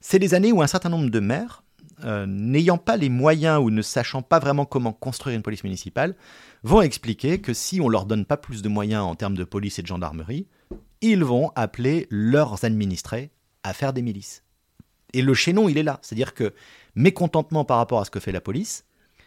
[0.00, 1.62] c'est les années où un certain nombre de maires,
[2.04, 6.14] euh, n'ayant pas les moyens ou ne sachant pas vraiment comment construire une police municipale,
[6.62, 9.78] vont expliquer que si on leur donne pas plus de moyens en termes de police
[9.78, 10.46] et de gendarmerie,
[11.00, 13.30] ils vont appeler leurs administrés
[13.62, 14.42] à faire des milices.
[15.12, 15.98] Et le chaînon, il est là.
[16.02, 16.54] C'est-à-dire que
[16.94, 18.84] mécontentement par rapport à ce que fait la police,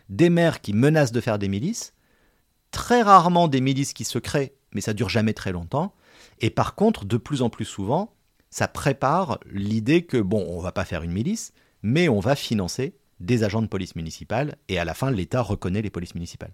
[0.09, 1.93] des maires qui menacent de faire des milices,
[2.71, 5.93] très rarement des milices qui se créent, mais ça dure jamais très longtemps.
[6.39, 8.13] Et par contre, de plus en plus souvent,
[8.49, 12.95] ça prépare l'idée que, bon, on va pas faire une milice, mais on va financer
[13.19, 16.53] des agents de police municipale, et à la fin, l'État reconnaît les polices municipales.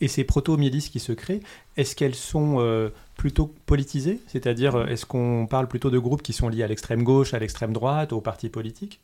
[0.00, 1.40] Et ces proto-milices qui se créent,
[1.76, 4.20] est-ce qu'elles sont euh, plutôt politisées?
[4.26, 7.38] C'est-à-dire, euh, est-ce qu'on parle plutôt de groupes qui sont liés à l'extrême gauche, à
[7.38, 9.00] l'extrême droite, aux partis politiques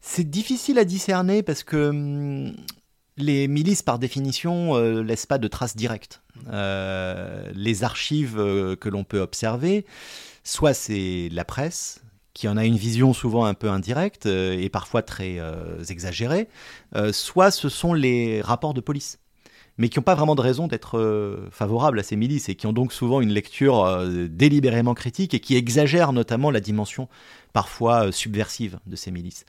[0.00, 2.54] C'est difficile à discerner parce que hum,
[3.16, 6.22] les milices, par définition, euh, laissent pas de traces directes.
[6.52, 9.86] Euh, les archives que l'on peut observer,
[10.44, 12.02] soit c'est la presse,
[12.34, 15.38] qui en a une vision souvent un peu indirecte et parfois très
[15.88, 16.46] exagérée,
[17.10, 19.18] soit ce sont les rapports de police
[19.78, 22.72] mais qui n'ont pas vraiment de raison d'être favorables à ces milices et qui ont
[22.72, 27.08] donc souvent une lecture délibérément critique et qui exagèrent notamment la dimension
[27.52, 29.44] parfois subversive de ces milices.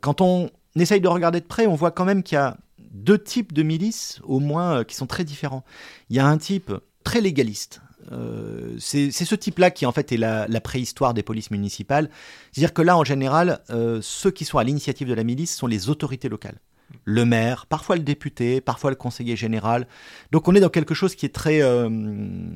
[0.00, 2.56] quand on essaye de regarder de près, on voit quand même qu'il y a
[2.90, 5.64] deux types de milices, au moins, euh, qui sont très différents.
[6.10, 6.72] Il y a un type
[7.04, 7.80] très légaliste.
[8.10, 12.08] Euh, c'est ce type-là qui en fait est la, préhistoire des polices municipales.
[12.52, 15.66] C'est-à-dire que là, en général, euh, ceux qui sont à l'initiative de la milice sont
[15.66, 16.58] les autorités locales.
[17.04, 19.86] Le maire, parfois le député, parfois le conseiller général.
[20.32, 21.62] Donc on est dans quelque chose qui est très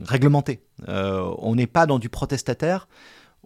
[0.04, 0.62] réglementé.
[0.88, 2.88] on n'est pas dans du protestataire.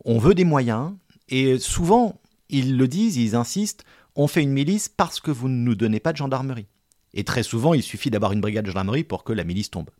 [0.04, 0.92] On veut des moyens.
[1.28, 3.84] Et souvent, ils le disent, ils insistent,
[4.14, 6.66] on fait une milice parce que vous ne nous donnez pas de gendarmerie.
[7.14, 9.90] Et très souvent, il suffit d'avoir une brigade de gendarmerie pour que la milice tombe.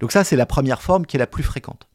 [0.00, 1.86] Donc ça, c'est la première forme qui est la plus fréquente.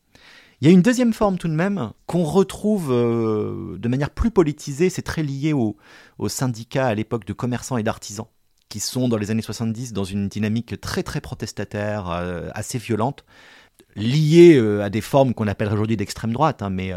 [0.61, 4.31] Il y a une deuxième forme tout de même qu'on retrouve euh, de manière plus
[4.31, 5.75] politisée, c'est très lié aux
[6.29, 8.27] syndicats à l'époque de commerçants et d'artisans,
[8.69, 13.25] qui sont dans les années 70 dans une dynamique très très protestataire, euh, assez violente,
[13.97, 16.93] liée euh, à des formes qu'on appellerait aujourd'hui d'extrême droite, hein, mais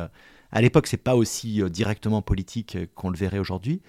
[0.53, 3.83] à l'époque c'est pas aussi directement politique qu'on le verrait aujourd'hui.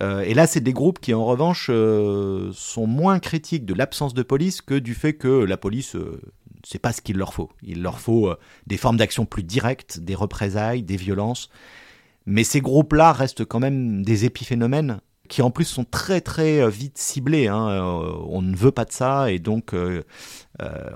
[0.00, 4.62] Et là, c'est des groupes qui, en revanche, sont moins critiques de l'absence de police
[4.62, 5.98] que du fait que la police,
[6.64, 7.50] c'est pas ce qu'il leur faut.
[7.62, 8.34] Il leur faut
[8.66, 11.50] des formes d'action plus directes, des représailles, des violences.
[12.26, 16.98] Mais ces groupes-là restent quand même des épiphénomènes qui en plus sont très très vite
[16.98, 17.48] ciblés.
[17.48, 17.82] Hein.
[18.28, 19.74] on ne veut pas de ça et donc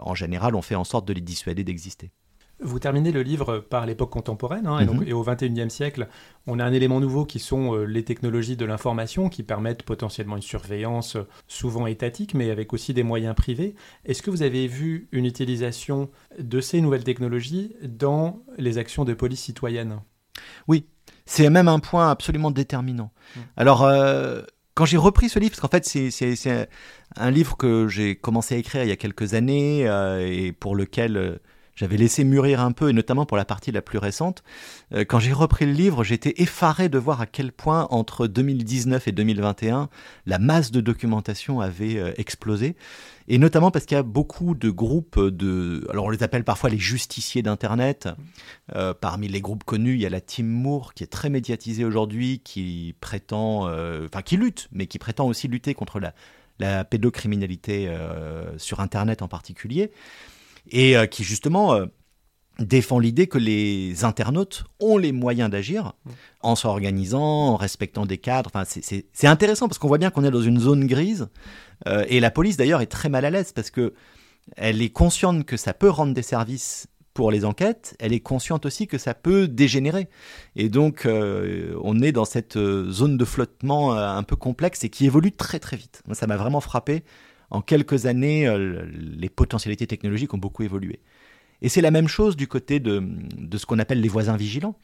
[0.01, 2.12] en général on fait en sorte de les dissuader d'exister.
[2.61, 5.09] Vous terminez le livre par l'époque contemporaine, hein, et, donc, mhm.
[5.09, 6.09] et, au XXIe siècle,
[6.47, 10.37] on a un élément nouveau qui sont euh, les technologies de l'information qui permettent potentiellement
[10.37, 13.75] une surveillance euh, souvent étatique, mais avec aussi des moyens privés.
[14.07, 19.13] Est-ce que vous avez vu une utilisation de ces nouvelles technologies dans les actions de
[19.13, 20.01] police citoyenne?
[20.67, 20.87] Oui,
[21.27, 23.11] c'est même un point absolument déterminant.
[23.37, 23.41] Mm.
[23.59, 24.41] Alors, euh,
[24.73, 26.69] quand j'ai repris ce livre, parce qu'en fait c'est
[27.17, 29.83] un livre que j'ai commencé à écrire il y a quelques années
[30.21, 31.41] et pour lequel
[31.77, 34.43] j'avais laissé mûrir un peu, et notamment pour la partie la plus récente.
[34.93, 39.07] Euh, quand j'ai repris le livre, j'étais effaré de voir à quel point, entre 2019
[39.07, 39.91] et 2021,
[40.24, 42.77] la masse de documentation avait euh, explosé.
[43.29, 45.87] Et notamment parce qu'il y a beaucoup de groupes de...
[45.91, 48.09] Alors on les appelle parfois les justiciers d'Internet.
[48.74, 51.85] Euh, parmi les groupes connus, il y a la Team Moore, qui est très médiatisée
[51.85, 53.64] aujourd'hui, qui prétend...
[54.05, 56.14] Enfin, qui lutte, mais qui prétend aussi lutter contre la,
[56.61, 57.93] la pédocriminalité
[58.59, 59.91] sur Internet en particulier
[60.71, 61.87] et euh, qui justement euh,
[62.59, 65.93] défend l'idée que les internautes ont les moyens d'agir
[66.43, 68.51] en s'organisant, en respectant des cadres.
[68.53, 71.29] Enfin, c'est intéressant parce qu'on voit bien qu'on est dans une zone grise.
[71.87, 73.93] Euh, et la police d'ailleurs est très mal à l'aise parce que
[74.57, 78.67] elle est consciente que ça peut rendre des services pour les enquêtes, elle est consciente
[78.67, 80.07] aussi que ça peut dégénérer.
[80.55, 85.33] Et donc, on est dans cette zone de flottement un peu complexe et qui évolue
[85.33, 86.03] très très vite.
[86.12, 87.05] Ça m'a vraiment frappé
[87.51, 91.01] en quelques années, euh, les potentialités technologiques ont beaucoup évolué.
[91.63, 93.03] Et c'est la même chose du côté de,
[93.57, 94.77] ce qu'on appelle les voisins vigilants,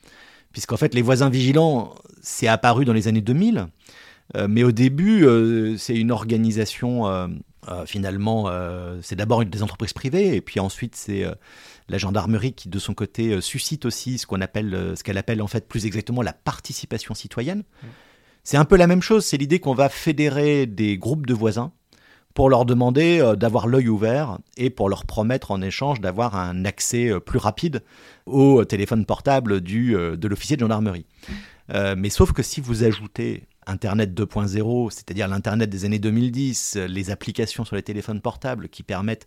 [0.53, 3.67] puisqu'en fait les voisins vigilants, c'est apparu dans les années 2000,
[4.37, 7.05] euh, mais au début, euh, c'est une organisation,
[7.87, 8.51] finalement,
[9.03, 11.25] c'est d'abord des entreprises privées, et puis ensuite c'est
[11.89, 15.47] la gendarmerie qui, de son côté, suscite aussi ce qu'on appelle, ce qu'elle appelle en
[15.47, 17.59] fait plus exactement la participation citoyenne.
[17.59, 17.87] Mmh.
[18.45, 21.73] C'est un peu la même chose, c'est l'idée qu'on va fédérer des groupes de voisins
[22.35, 26.64] pour leur demander euh, d'avoir l'œil ouvert et pour leur promettre en échange d'avoir un
[26.64, 27.83] accès euh, plus rapide
[28.26, 31.07] au téléphone portable du, euh, de l'officier de gendarmerie.
[31.97, 37.64] mais sauf que si vous ajoutez Internet 2.0, c'est-à-dire l'Internet des années 2010, les applications
[37.64, 39.26] sur les téléphones portables qui permettent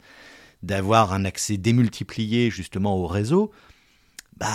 [0.61, 3.51] d'avoir un accès démultiplié justement au réseau,
[4.37, 4.47] bah,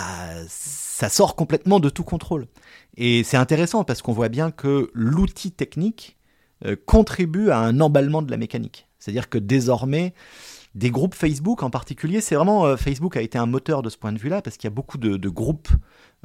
[0.47, 2.47] ça sort complètement de tout contrôle.
[2.95, 6.17] Et c'est intéressant parce qu'on voit bien que l'outil technique
[6.65, 8.87] euh, contribue à un emballement de la mécanique.
[8.99, 10.13] C'est-à-dire que désormais,
[10.75, 13.97] des groupes Facebook en particulier, c'est vraiment euh, Facebook a été un moteur de ce
[13.97, 15.69] point de vue-là parce qu'il y a beaucoup de, groupes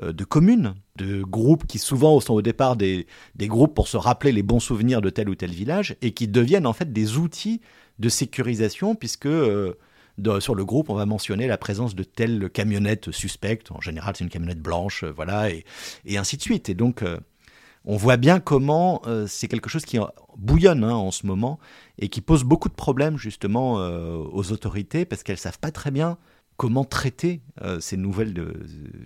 [0.03, 3.07] euh, de communes, de groupes qui souvent sont au départ des,
[3.41, 6.67] groupes pour se rappeler les bons souvenirs de tel ou tel village et qui deviennent
[6.67, 7.63] en fait des outils
[7.99, 9.29] de sécurisation puisque
[10.41, 13.71] sur le groupe, on va mentionner la présence de telle camionnette suspecte.
[13.73, 15.65] En général, c'est une camionnette blanche, voilà, et,
[16.17, 16.69] ainsi de suite.
[16.69, 17.03] Et donc,
[17.87, 19.99] on voit bien comment euh, c'est quelque chose qui
[20.37, 21.59] bouillonne hein, en ce moment
[21.99, 25.93] et qui pose beaucoup de problèmes justement euh, aux autorités parce qu'elles savent pas très
[25.93, 26.19] bien
[26.57, 28.53] comment traiter euh, ces, nouvelles,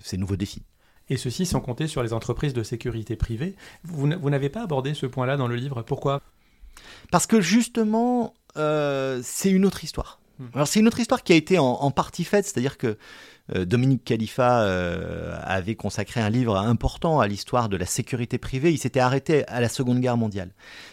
[0.00, 0.62] ces nouveaux défis.
[1.10, 3.56] Et ceci sans compter sur les entreprises de sécurité privée.
[3.84, 5.82] Vous, n'avez pas abordé ce point-là dans le livre.
[5.82, 6.22] Pourquoi?
[7.10, 10.20] Parce que justement, c'est une autre histoire.
[10.38, 10.46] Hmm.
[10.54, 12.96] Alors c'est une autre histoire qui a été en partie faite, c'est-à-dire que
[13.64, 18.72] Dominique Khalifa euh, avait consacré un livre important à l'histoire de la sécurité privée.
[18.72, 20.52] Il s'était arrêté à la Seconde Guerre mondiale.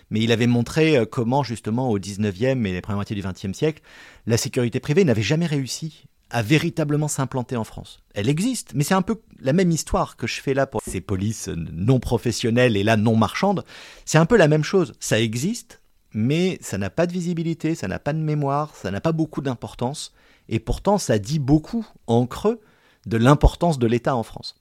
[0.10, 3.54] Mais il avait montré euh, comment, justement, au 19e et les premières moitiés du 20e
[3.54, 3.82] siècle,
[4.26, 8.00] la sécurité privée n'avait jamais réussi à véritablement s'implanter en France.
[8.14, 11.00] Elle existe, mais c'est un peu la même histoire que je fais là pour ces
[11.00, 13.64] polices non professionnelles et là non marchandes.
[14.04, 14.94] C'est un peu la même chose.
[15.00, 15.82] Ça existe,
[16.14, 19.42] mais ça n'a pas de visibilité, ça n'a pas de mémoire, ça n'a pas beaucoup
[19.42, 20.14] d'importance
[20.50, 22.60] et pourtant ça dit beaucoup en creux
[23.06, 24.56] de l'importance de l'État en France.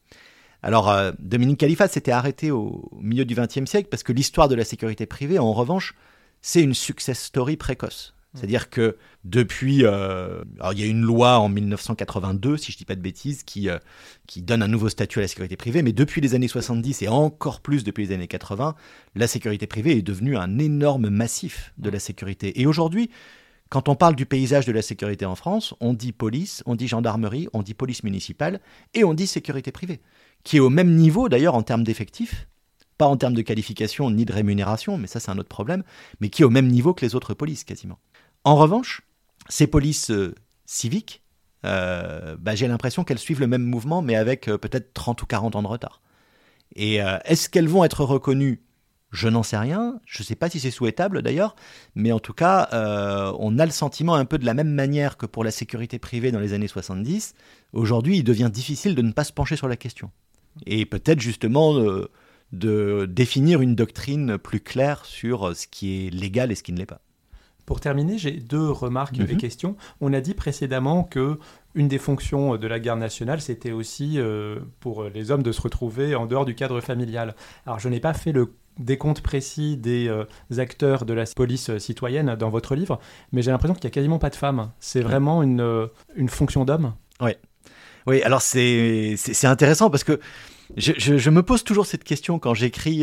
[0.63, 4.55] Alors, euh, Dominique Khalifa s'était arrêté au milieu du XXe siècle parce que l'histoire de
[4.55, 5.95] la sécurité privée, en revanche,
[6.43, 8.15] c'est une success story précoce.
[8.17, 8.39] Mmh.
[8.39, 12.79] C'est-à-dire que depuis, euh, alors il y a une loi en 1982, si je ne
[12.79, 13.79] dis pas de bêtises, qui, euh,
[14.27, 17.09] qui donne un nouveau statut à la sécurité privée, mais depuis les années 70 et
[17.09, 18.75] encore plus depuis les années 80,
[19.15, 22.61] la sécurité privée est devenue un énorme massif de la sécurité.
[22.61, 23.11] Et aujourd'hui,
[23.69, 26.89] quand on parle du paysage de la sécurité en France, on dit police, on dit
[26.89, 28.61] gendarmerie, on dit police municipale
[28.95, 30.01] et on dit sécurité privée,
[30.45, 32.47] qui est au même niveau d'ailleurs en termes d'effectifs,
[32.99, 35.83] pas en termes de qualification ni de rémunération, mais ça c'est un autre problème,
[36.21, 37.99] mais qui est au même niveau que les autres polices quasiment.
[38.45, 39.03] En revanche,
[39.49, 40.35] ces polices euh,
[40.67, 41.23] civiques,
[41.65, 45.27] euh, bah, j'ai l'impression qu'elles suivent le même mouvement, mais avec euh, peut-être 30 ou
[45.27, 46.01] 40 ans de retard.
[46.75, 48.61] Et est-ce qu'elles vont être reconnues
[49.11, 51.57] je n'en sais rien, je ne sais pas si c'est souhaitable d'ailleurs,
[51.95, 55.17] mais en tout cas, euh, on a le sentiment un peu de la même manière
[55.17, 57.35] que pour la sécurité privée dans les années 70.
[57.73, 60.11] Aujourd'hui, il devient difficile de ne pas se pencher sur la question.
[60.67, 62.11] Et peut-être justement euh,
[62.53, 66.79] de définir une doctrine plus claire sur ce qui est légal et ce qui ne
[66.79, 67.01] l'est pas.
[67.67, 69.37] Pour terminer, j'ai deux remarques et mhm.
[69.37, 69.77] questions.
[70.01, 71.39] On a dit précédemment que
[71.77, 75.61] une des fonctions de la garde nationale, c'était aussi euh, pour les hommes de se
[75.61, 77.37] retrouver en dehors du cadre familial.
[77.67, 80.25] Alors, je n'ai pas fait le des comptes précis des euh,
[80.59, 82.99] acteurs de la police euh, citoyenne dans votre livre,
[83.33, 84.71] mais j'ai l'impression qu'il n'y a quasiment pas de femmes.
[84.81, 86.95] C'est vraiment une, euh, une fonction d'homme.
[87.21, 87.33] Oui.
[88.07, 90.21] Oui, alors c'est intéressant parce que
[90.77, 93.01] je, je, me pose toujours cette question quand j'écris,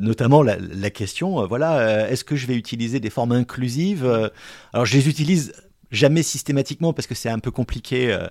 [0.00, 4.06] notamment la, la question, voilà, est-ce que je vais utiliser des formes inclusives
[4.72, 5.52] Alors je les utilise
[5.92, 8.26] jamais systématiquement parce que c'est un peu compliqué euh,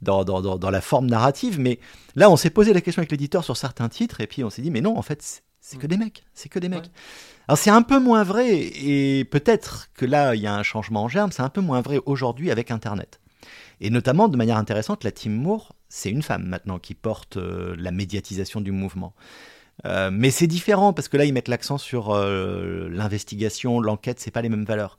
[0.00, 1.80] dans, dans, dans, la forme narrative, mais
[2.14, 4.62] là on s'est posé la question avec l'éditeur sur certains titres et puis on s'est
[4.62, 6.90] dit mais non en fait c'est que des mecs, c'est que des mecs.
[7.46, 11.04] Alors c'est un peu moins vrai et peut-être que là il y a un changement
[11.04, 13.20] en germe, c'est un peu moins vrai aujourd'hui avec Internet.
[13.80, 17.74] Et notamment de manière intéressante, la Team Moore, c'est une femme maintenant qui porte euh,
[17.78, 19.14] la médiatisation du mouvement.
[19.86, 24.42] Euh, mais c'est différent parce que là ils mettent l'accent sur l'investigation, l'enquête, c'est pas
[24.42, 24.98] les mêmes valeurs.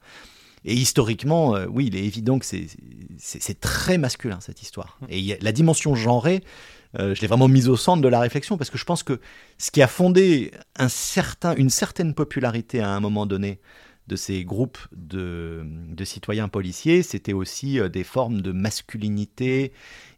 [0.64, 5.00] Et historiquement, euh, oui, il est évident que c'est très masculin cette histoire.
[5.10, 6.44] Et y a, la dimension genrée,
[7.00, 9.20] euh, je l'ai vraiment mise au centre de la réflexion parce que je pense que
[9.58, 13.60] ce qui a fondé un certain, une certaine popularité à un moment donné
[14.08, 19.72] de ces groupes de, de citoyens policiers, c'était aussi euh, des formes de masculinité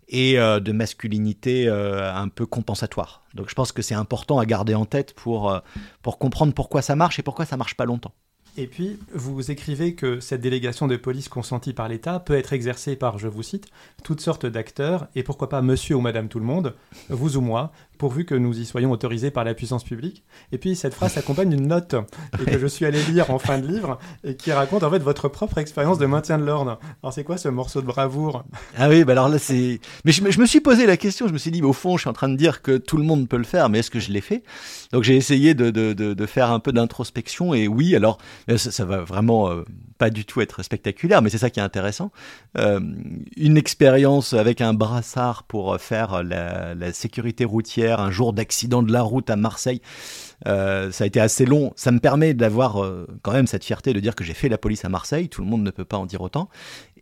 [0.09, 3.23] et de masculinité un peu compensatoire.
[3.33, 5.59] Donc je pense que c'est important à garder en tête pour,
[6.03, 8.13] pour comprendre pourquoi ça marche et pourquoi ça marche pas longtemps.
[8.55, 12.95] Et puis, vous écrivez que cette délégation de police consentie par l'État peut être exercée
[12.95, 13.67] par, je vous cite,
[14.03, 16.75] toutes sortes d'acteurs, et pourquoi pas monsieur ou madame tout le monde,
[17.09, 17.71] vous ou moi,
[18.03, 20.25] pourvu que nous y soyons autorisés par la puissance publique.
[20.51, 21.95] Et puis cette phrase s'accompagne d'une note
[22.45, 25.29] que je suis allé lire en fin de livre et qui raconte en fait votre
[25.29, 26.79] propre expérience de maintien de l'ordre.
[27.01, 28.43] Alors c'est quoi ce morceau de bravoure?
[28.77, 29.79] Ah oui, bah alors là c'est.
[30.03, 32.09] Mais je, me suis posé la question, je me suis dit, au fond, je suis
[32.09, 34.11] en train de dire que tout le monde peut le faire, mais est-ce que je
[34.11, 34.43] l'ai fait?
[34.91, 38.17] Donc j'ai essayé de, faire un peu d'introspection et oui, alors
[38.57, 39.63] ça, va vraiment euh,
[39.97, 42.11] pas du tout être spectaculaire, mais c'est ça qui est intéressant.
[42.57, 42.81] Euh,
[43.37, 49.01] une expérience avec un brassard pour faire la sécurité routière un jour d'accident de la
[49.01, 49.81] route à Marseille.
[50.47, 51.73] Euh, ça a été assez long.
[51.75, 54.57] Ça me permet d'avoir euh, quand même cette fierté de dire que j'ai fait la
[54.57, 55.29] police à Marseille.
[55.29, 56.49] Tout le monde ne peut pas en dire autant.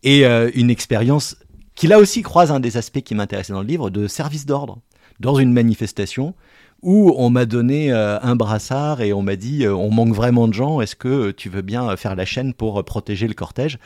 [0.03, 1.37] Et euh, une expérience
[1.75, 4.79] qui là aussi croise un des aspects qui m'intéressait dans le livre, de service d'ordre.
[5.19, 6.33] Dans une manifestation
[6.81, 10.81] où on m'a donné un brassard et on m'a dit on manque vraiment de gens,
[10.81, 13.77] est-ce que tu veux bien faire la chaîne pour protéger le cortège?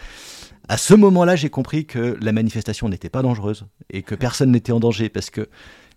[0.67, 4.71] À ce moment-là, j'ai compris que la manifestation n'était pas dangereuse et que personne n'était
[4.71, 5.47] en danger parce que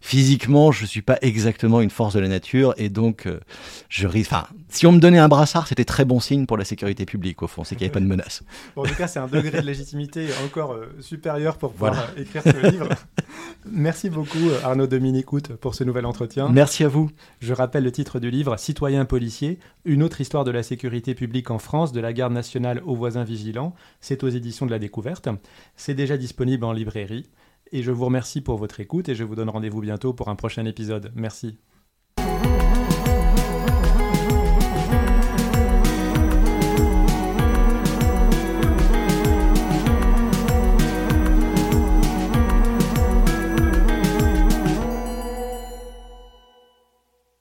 [0.01, 3.41] physiquement, je suis pas exactement une force de la nature et donc euh,
[3.89, 4.33] je risque.
[4.33, 7.43] Enfin, si on me donnait un brassard, c'était très bon signe pour la sécurité publique
[7.43, 8.43] au fond, c'est qu'il n'y avait pas de menace.
[8.77, 12.43] en tout cas, c'est un degré de légitimité encore euh, supérieur pour pouvoir euh, écrire
[12.43, 12.89] ce livre.
[13.71, 15.29] Merci beaucoup Arnaud Dominique
[15.61, 16.49] pour ce nouvel entretien.
[16.49, 17.11] Merci à vous.
[17.41, 21.51] Je rappelle le titre du livre Citoyens policiers, une autre histoire de la sécurité publique
[21.51, 23.75] en France, de la garde nationale aux voisins vigilants.
[24.01, 25.29] C'est aux éditions de la Découverte.
[25.77, 27.27] C'est déjà disponible en librairie.
[27.73, 30.37] Et je vous remercie pour votre écoute et je vous donne rendez-vous bientôt pour un
[30.37, 31.13] prochain épisode.
[31.15, 31.59] Merci.